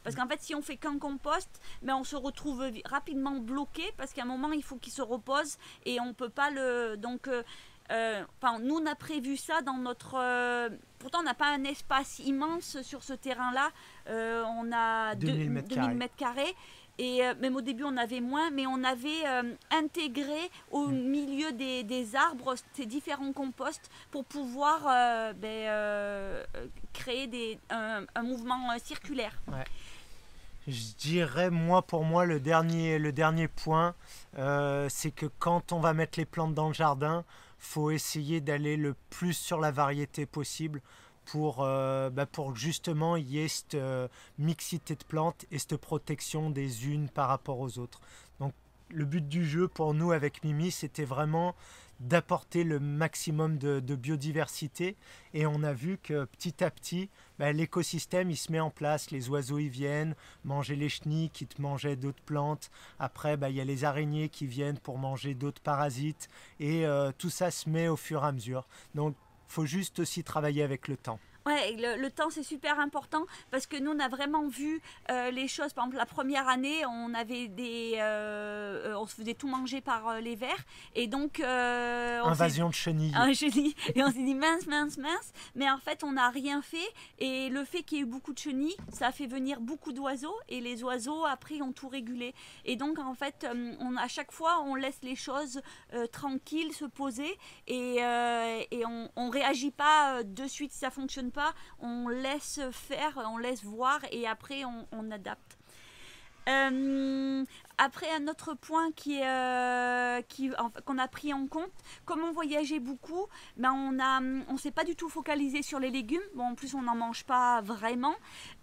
[0.03, 1.49] Parce qu'en fait, si on fait qu'un compost,
[1.81, 5.57] ben, on se retrouve rapidement bloqué parce qu'à un moment, il faut qu'il se repose
[5.85, 6.95] et on ne peut pas le...
[6.97, 7.27] Donc
[7.91, 8.23] euh,
[8.61, 10.15] nous, on a prévu ça dans notre.
[10.17, 13.69] Euh, pourtant, on n'a pas un espace immense sur ce terrain-là.
[14.07, 16.55] Euh, on a 2000 mètres carrés.
[17.03, 19.25] Et même au début, on avait moins, mais on avait
[19.71, 20.93] intégré au mm.
[20.93, 24.83] milieu des, arbres ces différents composts pour pouvoir
[25.35, 26.45] ben,
[26.93, 29.33] créer des, un, mouvement circulaire.
[30.67, 33.95] Je dirais, moi, pour moi, le dernier, le dernier point,
[34.37, 37.25] euh, c'est que quand on va mettre les plantes dans le jardin,
[37.57, 40.81] faut essayer d'aller le plus sur la variété possible
[41.25, 44.07] pour, euh, bah, pour justement y ait cette euh,
[44.38, 48.01] mixité de plantes et cette protection des unes par rapport aux autres.
[48.39, 48.53] Donc
[48.89, 51.55] le but du jeu pour nous avec Mimi, c'était vraiment
[52.01, 54.97] d'apporter le maximum de, biodiversité.
[55.34, 59.12] Et on a vu que petit à petit bah, l'écosystème il se met en place.
[59.12, 62.71] Les oiseaux y viennent manger les chenilles qui te mangeaient d'autres plantes.
[62.99, 66.27] Après bah, il y a les araignées qui viennent pour manger d'autres parasites.
[66.60, 68.67] Et euh, tout ça se met au fur et à mesure.
[68.95, 69.15] Donc
[69.51, 73.75] faut juste aussi travailler avec le temps Ouais, le, temps c'est super important parce que
[73.77, 75.73] nous on a vraiment vu euh, les choses.
[75.73, 80.08] Par exemple, la première année, on avait des, euh, on se faisait tout manger par
[80.08, 83.13] euh, les vers et donc invasion de chenilles.
[83.15, 85.32] Un chenille et on s'est dit mince, mince, mince.
[85.56, 86.77] Mais en fait, on n'a rien fait
[87.17, 89.93] et le fait qu'il y ait eu beaucoup de chenilles, ça a fait venir beaucoup
[89.93, 92.36] d'oiseaux et les oiseaux après ont tout régulé.
[92.65, 93.47] Et donc en fait,
[93.80, 95.62] on à chaque fois, on laisse les choses
[96.12, 101.53] tranquilles se poser et, et on, on réagit pas de suite si ça fonctionne pas,
[101.79, 105.57] on laisse faire, on laisse voir et après on, adapte.
[106.49, 107.43] Euh,
[107.83, 110.51] après, un autre point qui euh, qui,
[110.85, 111.71] qu'on a pris en compte,
[112.05, 113.25] comme on voyageait beaucoup,
[113.57, 116.21] ben on a, on s'est pas du tout focalisé sur les légumes.
[116.35, 118.13] Bon, en plus, on n'en mange pas vraiment.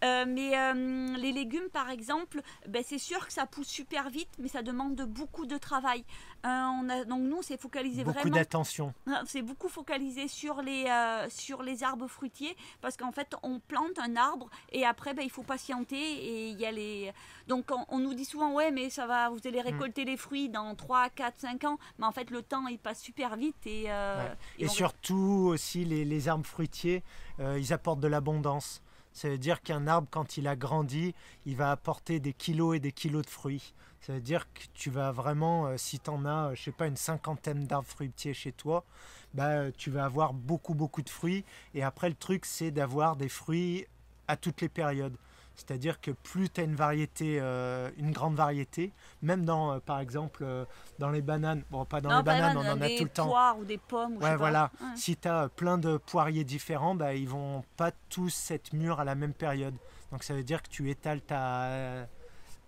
[0.05, 4.29] Euh, mais euh, les légumes, par exemple, ben, c'est sûr que ça pousse super vite,
[4.39, 6.05] mais ça demande beaucoup de travail.
[6.45, 8.31] on a, donc nous, c'est focalisé beaucoup vraiment.
[8.31, 8.95] Beaucoup d'attention.
[9.27, 10.87] C'est beaucoup focalisé sur les,
[11.29, 15.31] sur les arbres fruitiers, parce qu'en fait, on plante un arbre et après, ben, il
[15.31, 17.13] faut patienter et il y a les.
[17.49, 19.67] Donc, on, on nous dit souvent, ouais, mais ça vous allez mm.
[19.67, 23.01] récolter les fruits dans 3, 4, 5 ans, mais en fait le temps il passe
[23.01, 23.87] super vite et...
[23.89, 27.03] Euh, et, surtout aussi les, arbres fruitiers,
[27.41, 28.83] euh, ils apportent de l'abondance.
[29.13, 31.15] Ça veut dire qu'un arbre, quand il a grandi,
[31.47, 33.73] il va apporter des kilos et des kilos de fruits.
[34.03, 36.87] Ça veut dire que tu vas vraiment, euh, si tu en as, je sais pas,
[36.87, 38.85] une cinquantaine d'arbres fruitiers chez toi,
[39.35, 41.45] bah, tu vas avoir beaucoup, beaucoup de fruits.
[41.75, 43.87] Et après, le truc, c'est d'avoir des fruits
[44.29, 45.17] à toutes les périodes.
[45.59, 48.93] C'est-à-dire que plus tu as une variété, euh, une grande variété,
[49.23, 50.65] même dans, euh, par exemple, euh,
[51.01, 53.25] dans les bananes, bon, pas dans les bananes, on en a tout le temps.
[53.25, 54.17] Des poires ou des pommes.
[54.17, 54.71] Ou ouais, voilà.
[54.95, 59.05] Si tu as plein de poiriers différents, bah, ils vont pas tous être mûrs à
[59.05, 59.75] la même période.
[60.13, 62.07] Donc ça veut dire que tu étales ta,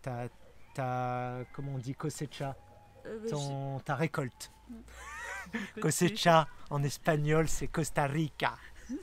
[0.02, 0.28] ta,
[0.74, 2.56] ta comment on dit, cosecha,
[3.30, 4.50] ton, ta récolte.
[5.80, 8.54] cosecha en espagnol, c'est Costa Rica.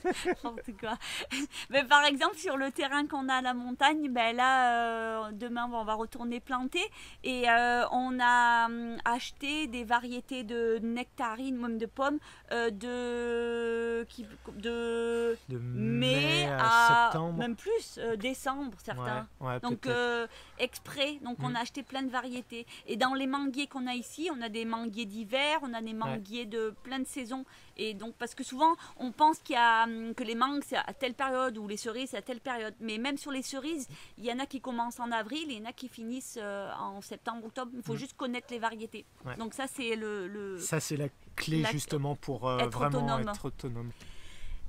[1.70, 5.68] Mais par exemple, sur le terrain qu'on a à la montagne, ben là, euh, demain,
[5.72, 6.84] on va retourner planter.
[7.24, 12.18] Et euh, on a hum, acheté des variétés de nectarines, même de pommes,
[12.52, 17.38] euh, de, qui, de, mai, à, septembre.
[17.38, 19.26] Même plus, décembre, certains.
[19.62, 19.88] Donc,
[20.58, 21.18] exprès.
[21.24, 21.56] Donc, on mm.
[21.56, 22.66] a acheté plein de variétés.
[22.86, 25.92] Et dans les manguiers qu'on a ici, on a des manguiers d'hiver, on a des
[25.94, 27.44] manguiers de plein de saisons.
[27.76, 30.76] Et donc, parce que souvent, on pense qu'il y a, hum, que les mangues, c'est
[30.76, 32.74] à telle période, ou les cerises, c'est à telle période.
[32.80, 35.58] Mais même sur les cerises, il y en a qui commencent en avril et il
[35.60, 37.70] y en a qui finissent euh, en septembre, octobre.
[37.74, 37.98] Il faut mm.
[37.98, 39.04] juste connaître les variétés.
[39.38, 43.90] Donc, ça, c'est le, Ça, c'est la clé, justement, pour euh, vraiment être autonome.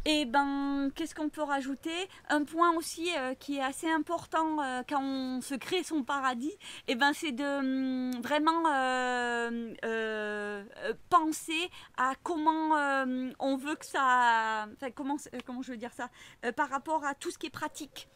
[0.06, 1.92] Et ben, qu'est-ce qu'on peut rajouter?
[2.30, 6.54] Un point aussi euh, qui est assez important euh, quand on se crée son paradis,
[6.88, 10.64] et ben c'est de hum, vraiment euh,
[11.10, 12.76] penser à comment
[13.40, 16.10] on veut que ça, comment comment je veux dire ça,
[16.54, 18.08] par rapport à tout ce qui est pratique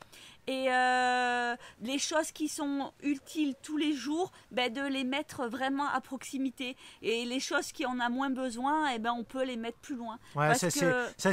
[0.48, 5.88] et euh, les choses qui sont utiles tous les jours, ben, de les mettre vraiment
[5.88, 6.76] à proximité.
[7.02, 9.78] Et les choses qui en a moins besoin, et eh ben, on peut les mettre
[9.78, 10.20] plus loin.
[10.36, 10.70] Ouais, ça,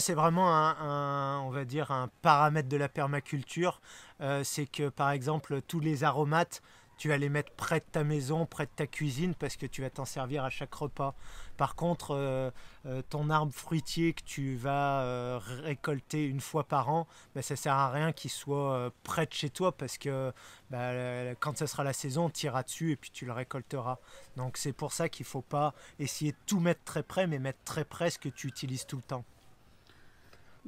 [0.00, 3.80] c'est vraiment un, on va dire un paramètre de la permaculture.
[4.20, 6.62] Euh, c'est que par exemple, tous les aromates,
[7.00, 9.80] tu vas les mettre près de ta maison, près de ta cuisine, parce que tu
[9.80, 11.14] vas t'en servir à chaque repas.
[11.56, 12.50] Par contre, euh,
[12.84, 17.56] euh, ton arbre fruitier que tu vas euh, récolter une fois par an, ben, ça
[17.56, 20.30] sert à rien qu'il soit près de chez toi, parce que
[20.68, 23.96] ben, quand ce sera la saison, tu iras dessus et puis tu le récolteras.
[24.36, 27.38] Donc c'est pour ça qu'il ne faut pas essayer de tout mettre très près, mais
[27.38, 29.24] mettre très près ce que tu utilises tout le temps.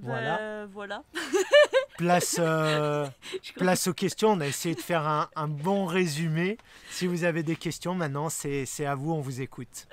[0.00, 0.64] Voilà.
[0.64, 1.04] voilà.
[1.96, 3.06] place, euh,
[3.56, 4.30] place aux questions.
[4.30, 6.58] On a essayé de faire un, bon résumé.
[6.90, 9.86] Si vous avez des questions, maintenant, c'est à vous, on vous écoute.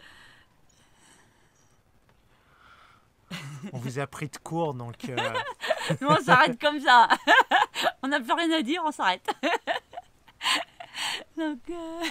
[3.73, 5.07] On vous a pris de court, donc...
[5.07, 5.15] Euh,
[6.01, 7.07] Nous, on s'arrête comme ça.
[8.01, 9.29] on n'a plus rien à dire, on s'arrête.
[11.37, 11.59] donc...
[11.69, 12.03] Euh,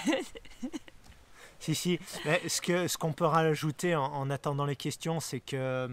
[1.59, 1.99] si, si.
[2.25, 5.89] ce qu'on ce qu'on peut rajouter en, en, attendant les questions, c'est que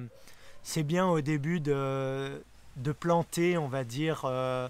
[0.62, 2.44] c'est bien au début de,
[2.76, 4.70] de planter, on va dire, euh,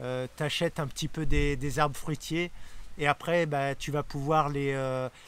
[0.00, 2.50] tu achètes un petit peu des, arbres fruitiers
[2.98, 4.74] et après bah, tu vas pouvoir les,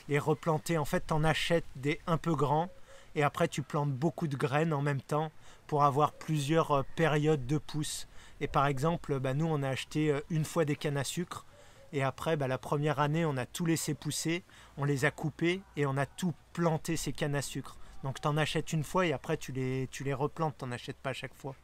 [0.08, 0.78] les replanter.
[0.78, 2.68] En fait, tu en achètes des un peu grands
[3.14, 5.30] et après tu plantes beaucoup de graines en même temps
[5.66, 8.08] pour avoir plusieurs périodes de pousses.
[8.40, 11.44] Et par exemple, bah, nous on a acheté une fois des cannes à sucre
[11.94, 14.42] et après, bah, la première année, on a tout laissé pousser,
[14.76, 17.76] on les a coupés et on a tout planté ces cannes à sucre.
[18.02, 20.72] Donc tu en achètes une fois et après tu les, tu les replantes, tu n'en
[20.72, 21.54] achètes pas à chaque fois.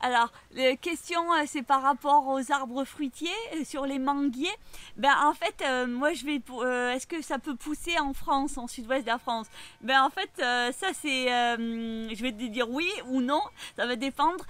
[0.00, 4.54] Alors, la question, euh, c'est par rapport aux arbres fruitiers, euh, sur les manguiers.
[4.96, 6.40] Ben, en fait, euh, moi, je vais.
[6.94, 9.48] Est-ce que ça peut pousser en France, en sud-ouest de la France?
[9.80, 11.26] Ben, en fait, ça, c'est.
[11.26, 13.42] je vais te dire oui ou non,
[13.76, 14.44] ça va dépendre.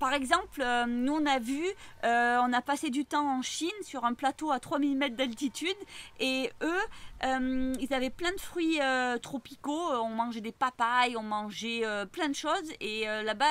[0.00, 1.62] Par exemple, nous, on a vu,
[2.02, 5.76] on a passé du temps en Chine sur un plateau à 3000 mètres d'altitude
[6.18, 6.80] et eux,
[7.22, 9.92] euh, ils avaient plein de fruits euh, tropicaux.
[10.02, 12.72] On mangeait des papayes, on mangeait euh, plein de choses.
[12.80, 13.46] Et là-bas,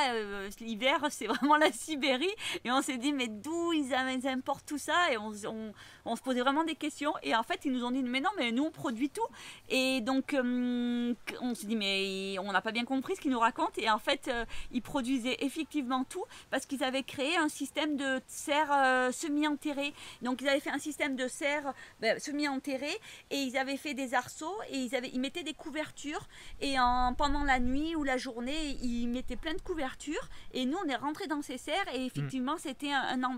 [0.59, 2.33] l'hiver, c'est vraiment la Sibérie.
[2.65, 3.93] Et on s'est dit, mais d'où ils,
[4.27, 7.13] importent tout ça Et on, se posait vraiment des questions.
[7.23, 9.27] Et en fait, ils nous ont dit, mais non, mais nous, on produit tout.
[9.69, 13.73] Et donc, on s'est dit, mais on n'a pas bien compris ce qu'ils nous racontent.
[13.77, 14.31] Et en fait,
[14.71, 19.93] ils produisaient effectivement tout parce qu'ils avaient créé un système de serre semi-enterrée.
[20.21, 22.97] Donc, ils avaient fait un système de serre ben, semi-enterrée
[23.31, 26.27] et ils avaient fait des arceaux et ils, avaient, ils mettaient des couvertures.
[26.61, 30.29] Et en, pendant la nuit ou la journée, ils mettaient plein de couvertures.
[30.53, 32.59] Et nous, on est rentrés dans ces serres et effectivement, mm.
[32.59, 32.91] c'était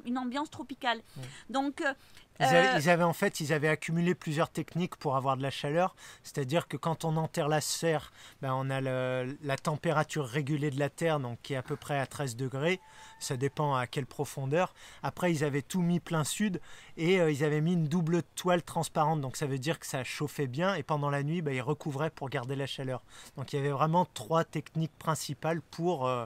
[0.06, 1.00] une ambiance tropicale.
[1.00, 1.22] Mm.
[1.50, 1.84] Donc,
[2.40, 5.96] euh, ils avaient, en fait, ils avaient accumulé plusieurs techniques pour avoir de la chaleur.
[6.24, 10.90] C'est-à-dire que quand on enterre la serre, ben on a la température régulée de la
[10.90, 12.80] terre, donc qui est à peu près à 13 degrés.
[13.20, 14.74] Ça dépend à quelle profondeur.
[15.04, 16.60] Après, ils avaient tout mis plein sud
[16.98, 19.22] et euh, ils avaient mis une double toile transparente.
[19.22, 22.10] Donc ça veut dire que ça chauffait bien et pendant la nuit, ben, ils recouvraient
[22.10, 23.04] pour garder la chaleur.
[23.38, 26.26] Donc il y avait vraiment trois techniques principales pour euh,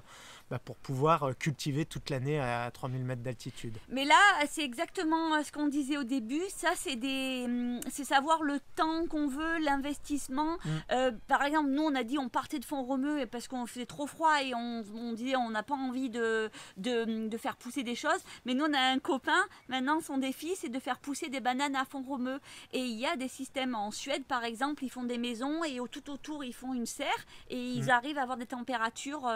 [0.52, 3.80] bah, pour pouvoir euh, cultiver toute l'année à 3000 mètres d'altitude.
[3.90, 4.16] Mais là,
[4.48, 6.44] c'est exactement euh, ce qu'on disait au début.
[6.56, 10.58] Ça, c'est des, hum, c'est savoir le temps qu'on veut, l'investissement.
[10.64, 10.70] Mm.
[10.92, 13.88] Euh, par exemple, nous, on a dit on partait de fond romeux parce qu'on faisait
[13.88, 17.82] trop froid et on, on disait on n'a pas envie de, de, de, faire pousser
[17.82, 18.24] des choses.
[18.46, 19.44] Mais nous, on a un copain.
[19.68, 22.40] Maintenant, son défi, c'est de faire pousser des bananes à fond romeux.
[22.72, 25.80] Et il y a des systèmes en Suède, par exemple, ils font des maisons et
[25.92, 27.90] tout autour, ils font une serre et ils mm.
[27.90, 29.28] arrivent à avoir des températures.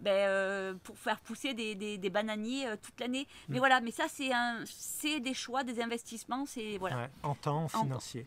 [0.00, 3.26] ben, euh, pour faire pousser des, des, bananiers euh, toute l'année.
[3.48, 3.58] Mais mm.
[3.58, 7.08] voilà, mais ça c'est un, c'est des choix, des investissements, c'est voilà.
[7.22, 8.26] en temps, financier.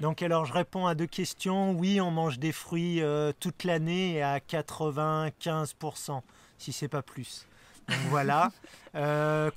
[0.00, 1.72] Donc alors je réponds à deux questions.
[1.72, 6.20] Oui, on mange des fruits euh, toute l'année à 95%,
[6.58, 7.46] si c'est pas plus.
[7.88, 8.50] Donc voilà.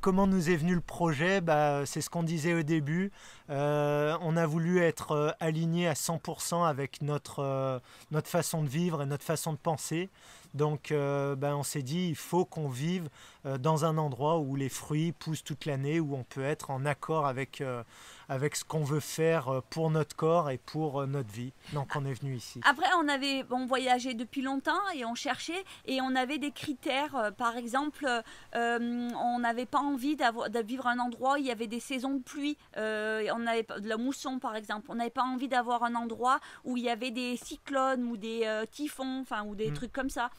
[0.02, 1.42] comment nous est venu le projet?
[1.42, 3.12] Bah, C'est ce qu'on disait au début.
[3.50, 9.24] on a voulu être aligné à 100% avec notre, notre façon de vivre et notre
[9.26, 10.10] façon de penser.
[10.54, 13.10] Donc euh, ben, on s'est dit, il faut qu'on vive
[13.46, 16.86] euh, dans un endroit où les fruits poussent toute l'année, où on peut être en
[16.86, 17.84] accord avec, euh,
[18.30, 21.52] avec ce qu'on veut faire euh, pour notre corps et pour euh, notre vie.
[21.74, 22.62] Donc on est venu ici.
[22.64, 27.16] Après, on avait on voyageait depuis longtemps et on cherchait et on avait des critères.
[27.16, 28.08] Euh, par exemple,
[28.54, 32.24] on n'avait pas envie de vivre un endroit où il y avait des saisons de
[32.24, 32.58] pluie.
[32.76, 34.88] on avait de la mousson, par exemple.
[34.90, 38.64] On n'avait pas envie d'avoir un endroit où il y avait des cyclones ou des
[38.72, 39.74] typhons, enfin ou des mm.
[39.76, 40.32] trucs comme ça.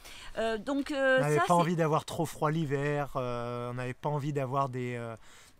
[0.58, 3.12] donc on n'avait pas envie d'avoir trop froid l'hiver.
[3.14, 4.98] on n'avait pas envie d'avoir des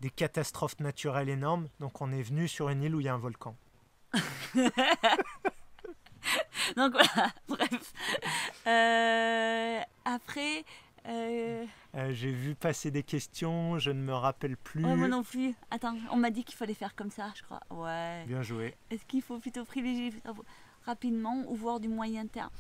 [0.01, 1.69] des catastrophes naturelles énormes.
[1.79, 3.57] Donc on est venu sur une île où il y a un volcan.
[6.77, 7.93] donc voilà, bref.
[8.67, 10.65] Euh, après...
[11.07, 14.81] Euh, euh, j'ai vu passer des questions, je ne me rappelle plus.
[14.81, 15.55] moi non plus.
[15.71, 17.61] Attends, on m'a dit qu'il fallait faire comme ça, je crois.
[17.71, 18.25] Ouais.
[18.27, 18.75] Bien joué.
[18.91, 20.13] Est-ce qu'il faut plutôt privilégier
[20.87, 22.51] rapidement ou voir du moyen terme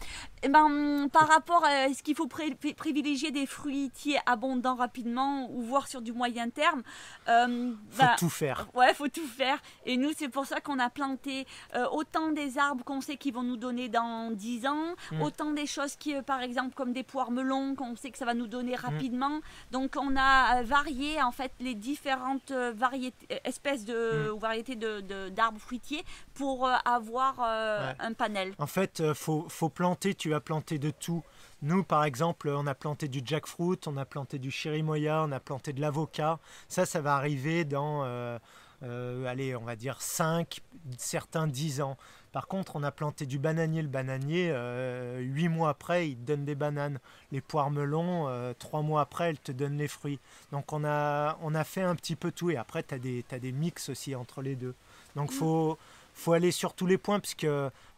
[0.42, 5.62] et eh ben, Par rapport à est-ce qu'il faut privilégier des fruitiers abondants rapidement ou
[5.62, 6.82] voir sur du moyen terme
[7.28, 8.66] euh, Faut ben, tout faire.
[8.74, 9.58] Ouais, faut tout faire.
[9.84, 13.34] Et nous, c'est pour ça qu'on a planté euh, autant des arbres qu'on sait qu'ils
[13.34, 15.22] vont nous donner dans 10 ans, mm.
[15.22, 18.24] autant des choses qui, euh, par exemple, comme des poires melons qu'on sait que ça
[18.24, 18.80] va nous donner mm.
[18.80, 19.40] rapidement.
[19.70, 24.34] Donc, on a euh, varié en fait les différentes variétés, espèces de, mm.
[24.34, 26.04] ou variétés d'arbres de, d'arbres fruitiers
[26.34, 28.54] pour avoir un panel.
[28.58, 31.22] En fait, il faut, faut planter, tu as planté de tout.
[31.62, 35.40] Nous, par exemple, on a planté du jackfruit, on a planté du chirimoya, on a
[35.40, 36.38] planté de l'avocat.
[36.68, 38.38] Ça, ça va arriver dans, euh,
[38.82, 40.60] euh, allez, on va dire 5,
[40.96, 41.96] certains 10 ans.
[42.32, 43.82] Par contre, on a planté du bananier.
[43.82, 46.98] Le bananier, euh, 8 mois après, il te donne des bananes.
[47.32, 50.20] Les poires melons, euh, 3 mois après, elles te donnent les fruits.
[50.52, 52.50] Donc on a, on a fait un petit peu tout.
[52.50, 54.74] Et après, tu as des, as des mix aussi entre les deux.
[55.16, 55.76] Donc il faut,
[56.20, 57.46] faut aller sur tous les points, puisque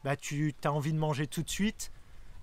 [0.05, 1.91] bah, tu as envie de manger tout de suite.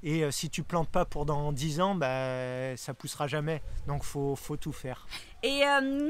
[0.04, 3.62] Et euh, si tu plantes pas pour dans 10 ans, bah, ça poussera jamais.
[3.88, 5.08] Donc faut, faut tout faire.
[5.42, 6.10] Et euh,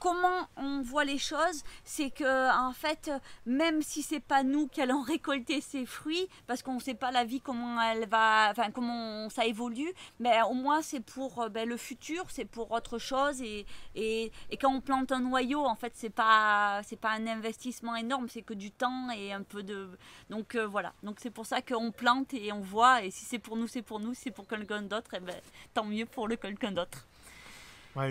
[0.00, 3.08] comment on voit les choses, c'est que en fait,
[3.46, 7.12] même si c'est pas nous qui allons récolter ces fruits, parce qu'on ne sait pas
[7.12, 11.68] la vie comment elle va, comment ça évolue, mais au moins c'est pour euh, ben,
[11.68, 13.40] le futur, c'est pour autre chose.
[13.42, 18.42] Et, quand on plante un noyau, en fait, c'est pas pas un investissement énorme, c'est
[18.42, 19.88] que du temps et un peu de.
[20.30, 20.94] Donc euh, voilà.
[21.02, 23.04] Donc c'est pour ça qu'on plante et on voit.
[23.04, 24.14] Et si c'est pour nous, c'est pour nous.
[24.14, 25.36] Si c'est pour quelqu'un d'autre, et eh ben,
[25.74, 27.06] tant mieux pour le quelqu'un d'autre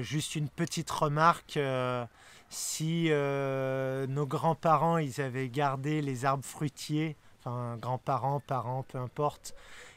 [0.01, 1.57] juste une petite remarque.
[1.57, 2.05] Euh,
[2.49, 9.55] si euh, nos grands-parents ils avaient gardé les arbres fruitiers, enfin grands-parents, parents, peu importe,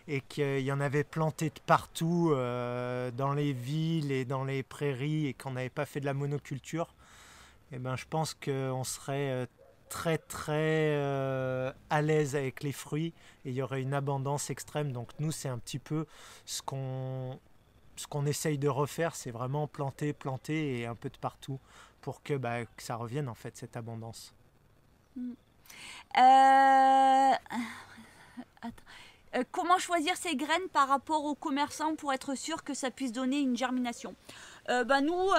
[0.09, 4.63] et qu'il y en avait planté de partout euh, dans les villes et dans les
[4.63, 6.95] prairies et qu'on n'avait pas fait de la monoculture,
[7.73, 9.47] eh ben, je pense qu'on serait
[9.89, 10.97] très très
[11.91, 13.13] à l'aise avec les fruits
[13.45, 14.93] et il y aurait une abondance extrême.
[14.93, 16.07] Donc nous c'est un petit peu
[16.47, 17.39] ce qu'on
[17.97, 21.59] ce qu'on essaye de refaire, c'est vraiment planter, planter et un peu de partout
[22.01, 24.35] pour que, bah, ça revienne en fait, cette abondance.
[25.17, 25.33] Hmm.
[26.19, 27.33] Euh,
[29.35, 33.13] euh, comment choisir ces graines par rapport aux commerçants pour être sûr que ça puisse
[33.13, 34.15] donner une germination?
[34.69, 35.33] Euh, bah, nous,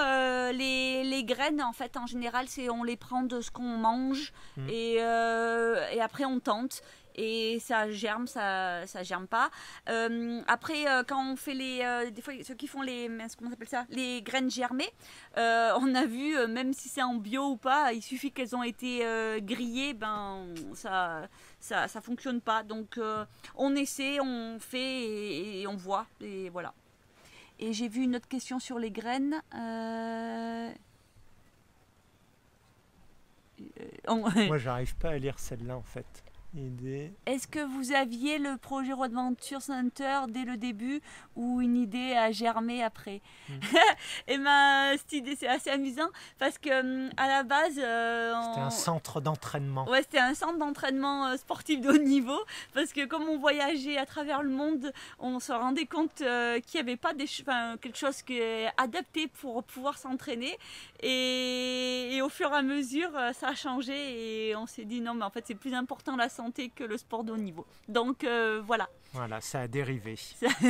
[0.52, 4.68] les, graines, en fait, en général, c'est on les prend de ce qu'on mange hmm.
[4.68, 6.82] et, et, après on tente
[7.18, 9.50] et ça germe, ça, ça germe pas.
[9.88, 13.50] Euh, après, euh, quand on fait les, euh, des fois ceux qui font les, comment
[13.50, 14.90] s'appelle ça, les graines germées,
[15.36, 19.00] on a vu, même si c'est en bio ou pas, il suffit qu'elles ont été
[19.42, 21.28] grillées, ben ça,
[21.58, 22.62] ça, ça fonctionne pas.
[22.62, 23.00] Donc
[23.56, 26.72] on essaie, on fait et, on voit et voilà.
[27.58, 29.42] Et j'ai vu une autre question sur les graines.
[34.08, 36.22] Moi, j'arrive pas à lire celle-là en fait.
[37.26, 41.02] Est-ce que vous aviez le projet Adventure Center dès le début
[41.36, 43.52] ou une idée a germé après hmm.
[43.52, 43.58] Et
[44.34, 46.08] eh ben cette idée c'est assez amusant
[46.38, 49.86] parce que hum, à la base euh, c'était un centre d'entraînement.
[49.88, 52.38] Ouais, c'était un centre d'entraînement euh, sportif de haut niveau
[52.72, 56.80] parce que comme on voyageait à travers le monde, on se rendait compte euh, qu'il
[56.80, 60.58] n'y avait pas des, quelque chose qui est adapté pour pouvoir s'entraîner
[61.00, 65.12] et, et, au fur et à mesure ça a changé et on s'est dit non
[65.14, 67.66] mais en fait c'est plus important la santé que le sport de haut niveau.
[67.88, 68.88] Donc euh, voilà.
[69.12, 70.16] Voilà, ça a dérivé.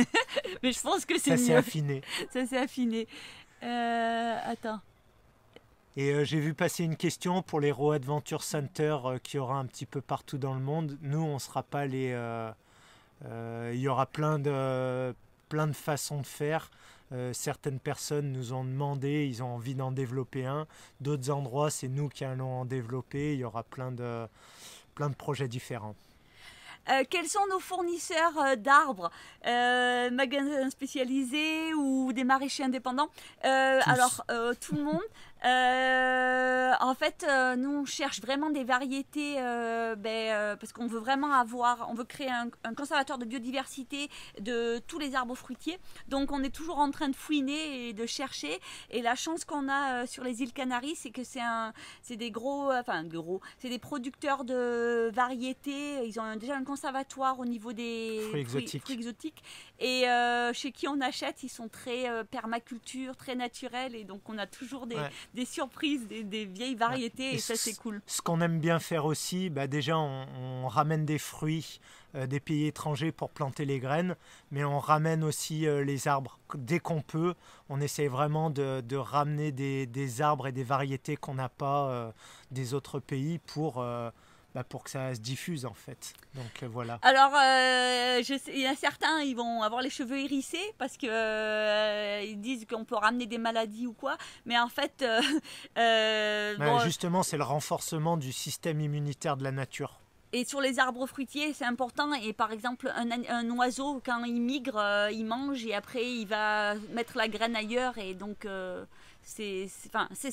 [0.63, 2.01] Mais je pense que c'est Ça s'est affiné.
[2.31, 3.07] Ça s'est affiné.
[3.61, 4.79] Euh, attends.
[5.95, 9.65] Et euh, j'ai vu passer une question pour les Raw Adventure Center qui aura un
[9.65, 10.97] petit peu partout dans le monde.
[11.01, 12.07] Nous, on sera pas les.
[13.25, 15.13] Il y aura plein de,
[15.49, 16.71] plein de façons de faire.
[17.33, 20.65] certaines personnes nous ont demandé, ils ont envie d'en développer un.
[21.01, 23.33] D'autres endroits, c'est nous qui allons en développer.
[23.33, 24.25] Il y aura plein de,
[24.99, 25.95] plein de projets différents.
[26.89, 29.09] Euh, quels sont nos fournisseurs euh, d'arbres
[29.47, 33.07] euh, Magasins spécialisés ou des maraîchers indépendants?
[33.43, 34.25] Alors,
[34.59, 35.07] tout le monde.
[35.45, 40.99] Euh, en fait, euh, nous on cherche vraiment des variétés euh, ben, parce qu'on veut
[40.99, 45.77] vraiment avoir, on veut créer un, conservateur de biodiversité de tous les arbres fruitiers.
[46.07, 48.59] Donc on est toujours en train de fouiner et de chercher.
[48.89, 52.31] Et la chance qu'on a sur les îles Canaries, c'est que c'est un, c'est des
[52.31, 56.05] gros, enfin gros, c'est des producteurs de variétés.
[56.05, 58.41] Ils ont déjà un conservatoire au niveau des fruits
[58.89, 59.43] exotiques.
[59.79, 60.05] Et
[60.53, 63.95] chez qui on achète, ils sont très permaculture, très naturels.
[63.95, 64.97] Et donc on a toujours des
[65.33, 68.01] des surprises, des, vieilles variétés, et, ça c'est cool.
[68.05, 71.79] Ce qu'on aime bien faire aussi, bah déjà on, ramène des fruits
[72.15, 74.15] euh, des pays étrangers pour planter les graines,
[74.51, 76.39] mais on ramène aussi euh, les arbres.
[76.55, 77.35] Dès qu'on peut,
[77.69, 82.11] on essaie vraiment de, ramener des, arbres et des variétés qu'on n'a pas euh,
[82.51, 83.83] des autres pays pour
[84.59, 86.11] bah, pour que ça se diffuse en fait.
[86.35, 86.99] Donc euh, voilà.
[87.01, 92.21] Alors, euh, il y a certains, ils vont avoir les cheveux hérissés parce que euh,
[92.27, 95.05] ils disent qu'on peut ramener des maladies ou quoi, mais en fait,
[95.75, 99.97] bah, justement, c'est le renforcement du système immunitaire de la nature.
[100.33, 102.13] Et sur les arbres fruitiers, c'est important.
[102.13, 106.75] Et par exemple, un, un oiseau, quand il migre, il mange et après, il va
[106.91, 107.97] mettre la graine ailleurs.
[107.97, 108.45] Et donc,
[109.29, 110.29] c'est enfin, ça,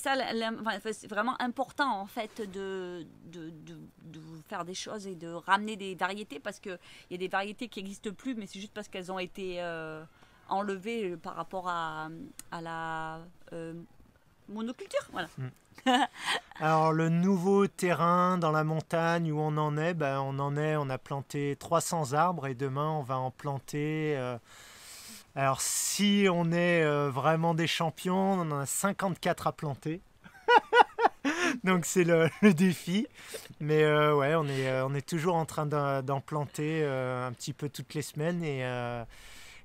[0.93, 5.95] c'est vraiment important en fait de, de, de, faire des choses et de ramener des
[5.95, 6.79] variétés parce qu'il
[7.11, 10.03] y a des variétés qui n'existent plus, mais c'est juste parce qu'elles ont été euh,
[10.49, 12.09] enlevées par rapport à,
[12.51, 13.21] à la
[13.53, 13.75] euh,
[14.49, 15.07] monoculture.
[15.13, 15.29] Voilà.
[15.37, 15.91] Mm.
[16.61, 20.77] Alors le nouveau terrain dans la montagne où on en est, ben, on en est,
[20.77, 24.17] on a planté 300 arbres et demain on va en planter...
[24.17, 24.39] Euh,
[25.37, 30.01] alors si on est euh, vraiment des champions, on en a 54 à planter.
[31.65, 32.05] Donc c'est
[32.43, 33.07] le, défi.
[33.61, 37.53] Mais euh, ouais, on est, euh, on est toujours en train d'en planter un petit
[37.53, 38.43] peu toutes les semaines.
[38.43, 38.61] Et,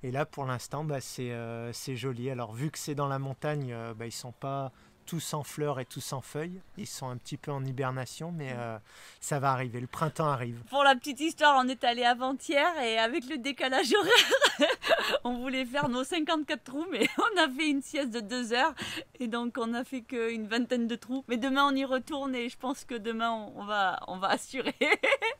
[0.03, 2.30] Et là, pour l'instant, bah, c'est joli.
[2.30, 4.74] Alors, vu que c'est dans la montagne, bah, ils sont pas
[5.06, 6.62] tous en fleurs et tous en feuilles.
[6.78, 8.78] Ils sont un petit peu en hibernation, mais euh,
[9.20, 9.80] ça va arriver.
[9.80, 10.62] Le printemps arrive.
[10.70, 14.70] Pour la petite histoire, on est allé avant-hier et avec le décalage horaire,
[15.24, 18.74] on voulait faire nos 54 trous, mais on a fait une sieste de 2 heures
[19.20, 21.24] et donc on a fait qu'une vingtaine de trous.
[21.28, 24.76] Mais demain, on y retourne et je pense que demain, on va, on va assurer.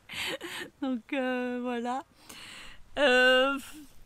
[0.82, 2.04] donc euh, voilà.
[3.00, 3.58] Euh,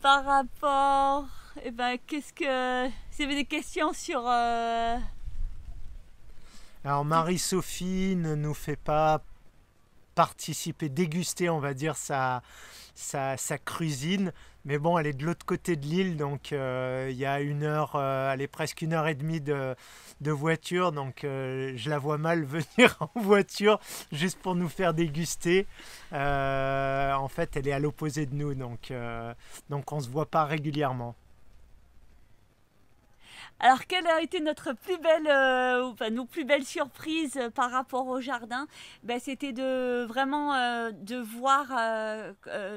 [0.02, 1.28] par rapport,
[1.64, 2.88] eh ben, qu'est-ce que.
[2.88, 4.22] Vous avez des questions sur.
[6.86, 9.24] Alors Marie-Sophie ne nous fait pas
[10.14, 12.44] participer, déguster, on va dire, sa,
[13.66, 14.32] cuisine.
[14.66, 17.64] Mais bon, elle est de l'autre côté de l'île, donc euh, il y a une
[17.64, 19.76] heure, euh, elle est presque une heure et demie de,
[20.22, 23.80] voiture, donc euh, je la vois mal venir en voiture
[24.12, 25.66] juste pour nous faire déguster.
[26.12, 31.16] en fait, elle est à l'opposé de nous, donc on ne se voit pas régulièrement.
[33.62, 37.72] Alors, quelle a été notre plus belle, euh, enfin, nos plus belles surprises euh, par
[37.72, 38.68] rapport au jardin?
[39.04, 41.72] Ben, C'était de vraiment euh, de voir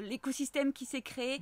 [0.02, 1.40] l'écosystème qui s'est créé.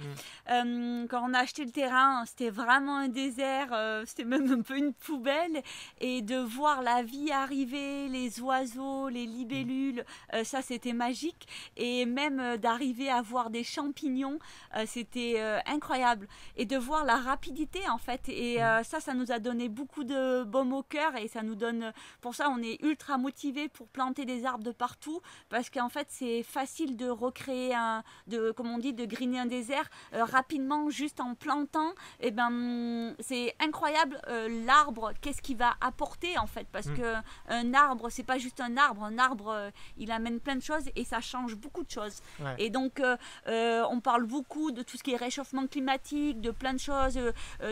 [0.49, 1.07] Mm.
[1.09, 3.69] quand on a acheté le terrain, c'était vraiment un désert,
[4.07, 5.63] c'était même un peu une poubelle.
[6.01, 10.05] Et de voir la vie arriver, les oiseaux, les libellules,
[10.45, 11.47] ça c'était magique.
[11.77, 14.39] Et même d'arriver à voir des champignons,
[14.87, 16.29] c'était incroyable.
[16.57, 18.29] Et de voir la rapidité en fait.
[18.29, 18.85] Et mm.
[18.85, 22.35] ça, ça nous a donné beaucoup de baume au cœur et ça nous donne, pour
[22.35, 26.43] ça on est ultra motivé pour planter des arbres de partout parce qu'en fait c'est
[26.43, 31.21] facile de recréer un, de, comme on dit, de griner un désert euh, rapidement juste
[31.21, 31.91] en plantant.
[32.21, 36.97] Et eh ben c'est incroyable euh, l'arbre, qu'est-ce qu'il va apporter en fait parce mm.
[36.97, 37.15] que
[37.49, 40.85] un arbre c'est pas juste un arbre, un arbre euh, il amène plein de choses
[40.95, 42.21] et ça change beaucoup de choses.
[42.59, 43.03] Et donc
[43.47, 47.19] on parle beaucoup de tout ce qui est réchauffement climatique, de plein de choses,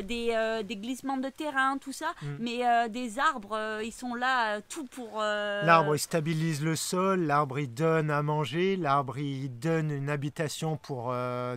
[0.03, 1.44] des, des glissements de terre
[1.81, 2.27] tout ça, mm.
[2.41, 5.21] mais euh, des arbres, euh, ils sont là euh, tout pour.
[5.21, 10.77] L'arbre, il stabilise le sol, l'arbre, il donne à manger, l'arbre, il donne une habitation
[10.77, 11.15] pour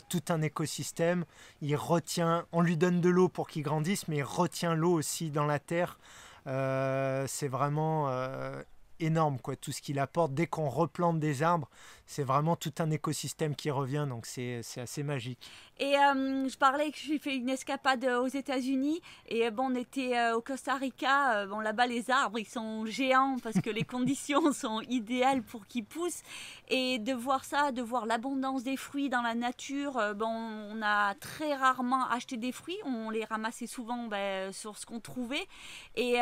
[0.09, 1.25] tout un écosystème.
[1.61, 5.29] Il retient, on lui donne de l'eau pour qu'il grandisse, mais il retient l'eau aussi
[5.29, 5.97] dans la terre.
[6.45, 8.09] c'est vraiment
[8.99, 10.33] énorme, quoi, tout ce qu'il apporte.
[10.33, 11.69] Dès qu'on replante des arbres,
[12.05, 15.49] c'est vraiment tout un écosystème qui revient, donc c'est assez magique.
[15.80, 19.71] Et euh, je parlais que j'ai fait une escapade euh, aux États-Unis et euh, bon,
[19.71, 21.45] on était au Costa Rica.
[21.45, 25.86] bon, là-bas, les arbres, ils sont géants parce que les conditions sont idéales pour qu'ils
[25.86, 26.23] poussent.
[26.69, 31.13] Et de voir ça, de voir l'abondance des fruits dans la nature, bon, on a
[31.15, 32.78] très rarement acheté des fruits.
[32.84, 35.45] On les ramassait souvent ben, sur ce qu'on trouvait.
[35.95, 36.15] Et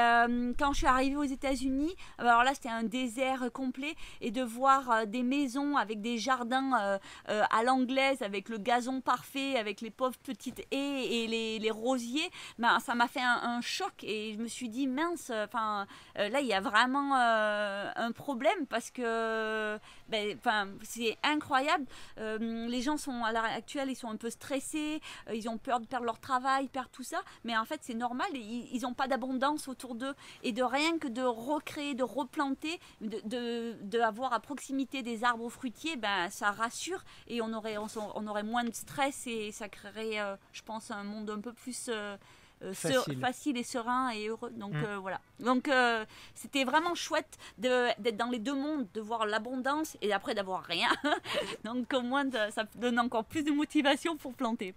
[0.60, 5.08] quand je suis arrivée aux États-Unis, alors là, c'était un désert complet et de voir
[5.08, 10.66] des maisons avec des jardins à l'anglaise, avec le gazon parfait, avec les pauvres petites
[10.72, 14.88] haies et les, rosiers, ben, ça m'a fait un, choc et je me suis dit
[14.88, 15.88] mince, enfin
[16.18, 19.78] euh, là il y a vraiment un problème parce que
[20.10, 20.38] ben,
[20.84, 21.86] c'est incroyable.
[22.18, 25.02] les gens sont à l'heure actuelle, ils sont un peu stressés,
[25.34, 28.28] ils ont peur de perdre leur travail, perdre tout ça, mais en fait c'est normal,
[28.34, 33.22] ils n'ont pas d'abondance autour d'eux et de rien que de recréer, de replanter, de,
[33.82, 35.66] de, à proximité des arbres fruits
[35.98, 40.62] ben, ça rassure et on aurait, on, aurait moins de stress ça créerait, euh, je
[40.62, 42.18] pense, un monde un peu plus euh,
[42.64, 43.58] euh, facile.
[43.58, 44.52] et serein et heureux.
[44.52, 44.96] Donc mm.
[45.02, 45.20] voilà.
[45.40, 45.70] Donc
[46.34, 50.90] c'était vraiment chouette d'être dans les deux mondes, de voir l'abondance et après d'avoir rien.
[51.64, 54.74] Donc au moins ça donne encore plus de motivation pour planter.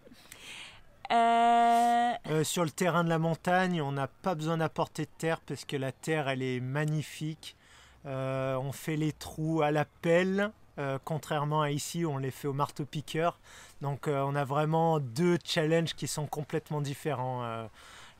[1.11, 5.77] sur le terrain de la montagne, on n'a pas besoin d'apporter de terre parce que
[5.77, 7.57] la terre, elle est magnifique.
[8.05, 12.53] on fait les trous à la pelle euh, contrairement à ici on les fait au
[12.53, 13.39] marteau-piqueur.
[13.81, 17.45] Donc euh, on a vraiment deux challenges qui sont complètement différents.
[17.45, 17.66] Euh,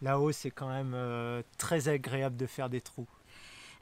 [0.03, 0.97] là-haut, c'est quand même
[1.59, 3.09] très agréable de faire des trous.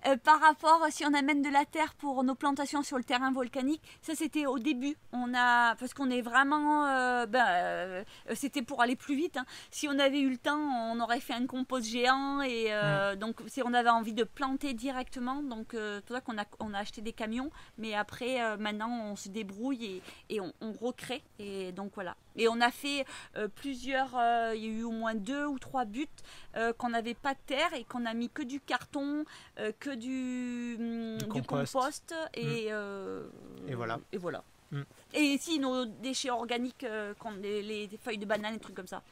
[0.06, 3.32] Euh, par rapport, si on amène de la terre pour nos plantations sur le terrain
[3.32, 4.96] volcanique, ça c'était au début.
[5.12, 9.36] On a, parce qu'on est vraiment, euh, ben, euh, c'était pour aller plus vite.
[9.36, 9.46] Hein.
[9.70, 13.16] Si on avait eu le temps, on aurait fait un compost géant et mm.
[13.16, 16.74] donc si on avait envie de planter directement, donc c'est pour ça qu'on a, on
[16.74, 17.50] a acheté des camions.
[17.78, 21.22] Mais après, maintenant, on se débrouille et, on, on, recrée.
[21.38, 22.16] Et donc voilà.
[22.36, 23.04] Et on a fait
[23.54, 24.10] plusieurs,
[24.54, 26.06] il y a eu au moins deux ou trois buts
[26.78, 29.24] qu'on n'avait pas de terre et qu'on a mis que du carton,
[29.80, 32.14] que du, mm, compost.
[32.34, 32.72] et, mm.
[32.72, 33.28] euh,
[33.68, 34.00] et voilà.
[34.12, 34.44] Et voilà.
[34.70, 34.82] Mm.
[35.14, 39.02] Et si nos déchets organiques, euh, les, feuilles de banane, et trucs comme ça.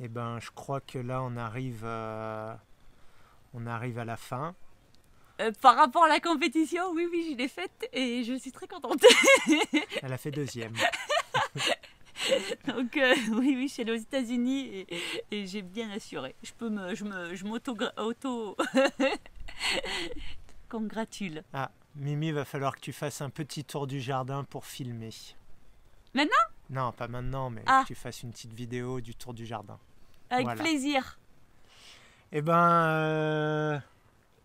[0.00, 2.58] eh ben, je crois que là, on arrive, à,
[3.54, 4.54] on arrive à la fin.
[5.40, 8.66] Euh, par rapport à la compétition, oui, oui, je l'ai faite et je suis très
[8.66, 9.04] contente.
[10.02, 10.74] Elle a fait deuxième.
[12.66, 14.86] Donc euh, oui, oui, je suis allée aux États-Unis et,
[15.30, 16.34] et j'ai bien assuré.
[16.42, 18.56] Je peux me, je me, je m'auto, auto
[20.68, 21.42] congratule.
[21.52, 25.10] Ah, Mimi, va falloir que tu fasses un petit tour du jardin pour filmer.
[26.14, 26.30] Maintenant?
[26.70, 27.80] Non, pas maintenant, mais Ah.
[27.82, 29.78] que tu fasses une petite vidéo du tour du jardin.
[30.30, 30.62] Avec Voilà.
[30.62, 31.18] plaisir.
[32.32, 33.78] Eh ben, euh,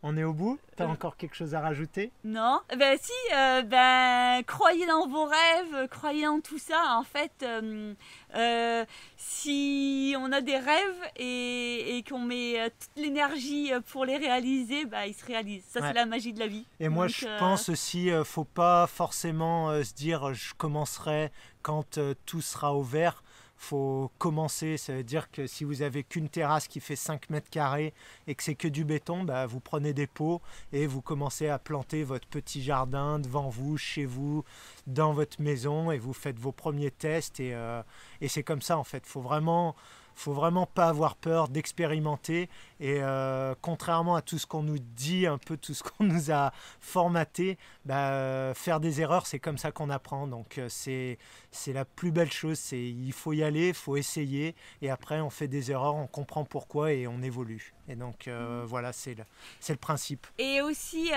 [0.03, 0.59] on est au bout?
[0.75, 0.87] T'as Euh.
[0.89, 2.11] encore quelque chose à rajouter?
[2.23, 6.97] Non Ben si, euh, ben croyez dans vos rêves, croyez en tout ça.
[6.97, 7.93] En fait, euh,
[8.35, 8.85] euh,
[9.17, 15.03] si on a des rêves et, et qu'on met toute l'énergie pour les réaliser, ben
[15.05, 15.63] ils se réalisent.
[15.69, 15.87] Ça Ouais.
[15.87, 16.65] c'est la magie de la vie.
[16.79, 21.31] Et moi, je pense aussi, faut pas forcément se dire, je commencerai
[21.61, 23.23] quand tout sera ouvert.
[23.64, 27.49] Faut commencer, ça veut dire que si vous avez qu'une terrasse qui fait 5 mètres
[27.49, 27.93] carrés
[28.28, 30.41] et que c'est que du béton, bah, vous prenez des pots
[30.74, 34.43] et vous commencez à planter votre petit jardin devant vous, chez vous,
[34.86, 37.82] dans votre maison et vous faites vos premiers tests et, euh,
[38.28, 39.05] c'est comme ça en fait.
[39.05, 39.78] Faut vraiment,
[40.16, 42.49] faut vraiment pas avoir peur d'expérimenter
[42.84, 46.32] et euh, contrairement à tout ce qu'on nous dit, un peu tout ce qu'on nous
[46.32, 46.51] a
[46.82, 50.28] formaté, bah, euh, faire des erreurs, c'est comme ça qu'on apprend.
[50.28, 51.18] Donc euh, c'est
[51.51, 52.59] c'est la plus belle chose.
[52.59, 56.07] C'est il faut y aller, il faut essayer et après on fait des erreurs, on
[56.07, 57.74] comprend pourquoi et on évolue.
[57.88, 59.24] Et donc euh, voilà, c'est le
[59.61, 60.28] c'est le principe.
[60.38, 61.11] Et aussi,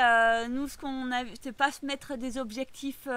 [0.49, 3.09] nous, ce qu'on a, c'est pas se mettre des objectifs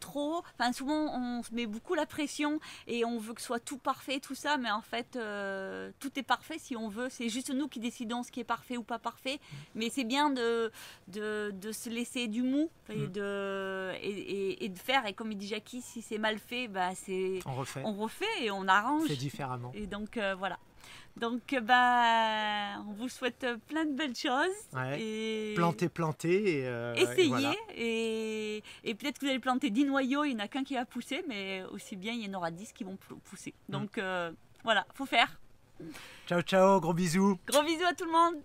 [0.00, 0.42] trop.
[0.58, 3.78] Enfin, souvent, on se met beaucoup la pression et on veut que ce soit tout
[3.78, 7.08] parfait, tout ça, mais en fait, euh, tout est parfait si on veut.
[7.10, 9.38] C'est juste nous qui décidons ce qui est parfait ou pas parfait.
[9.74, 10.70] Mais c'est bien de,
[11.08, 13.12] de, de se laisser du mou et Mm.
[13.12, 15.06] de, et, et- et de faire.
[15.06, 18.26] Et comme il dit Jackie, si c'est mal fait, bah, c'est, On refait, on refait
[18.42, 19.06] et on arrange.
[19.08, 19.70] fait différemment.
[19.74, 20.58] Et donc, euh, voilà.
[21.16, 24.46] Donc, euh, bah, on vous souhaite plein de belles choses.
[24.72, 25.00] Ouais.
[25.00, 27.28] Et Planter, planter et, euh, et essayez.
[27.28, 27.52] voilà.
[27.76, 30.74] Et, et peut-être que vous allez planter 10 noyaux, il n'y en a qu'un qui
[30.74, 33.54] va pousser, mais aussi bien, il y en aura 10 qui vont pou- pousser.
[33.68, 33.72] Mm.
[33.72, 34.30] Donc, euh,
[34.64, 35.40] voilà, faut faire.
[36.26, 37.38] Ciao ciao, gros bisous.
[37.46, 38.42] Gros bisous à tout le monde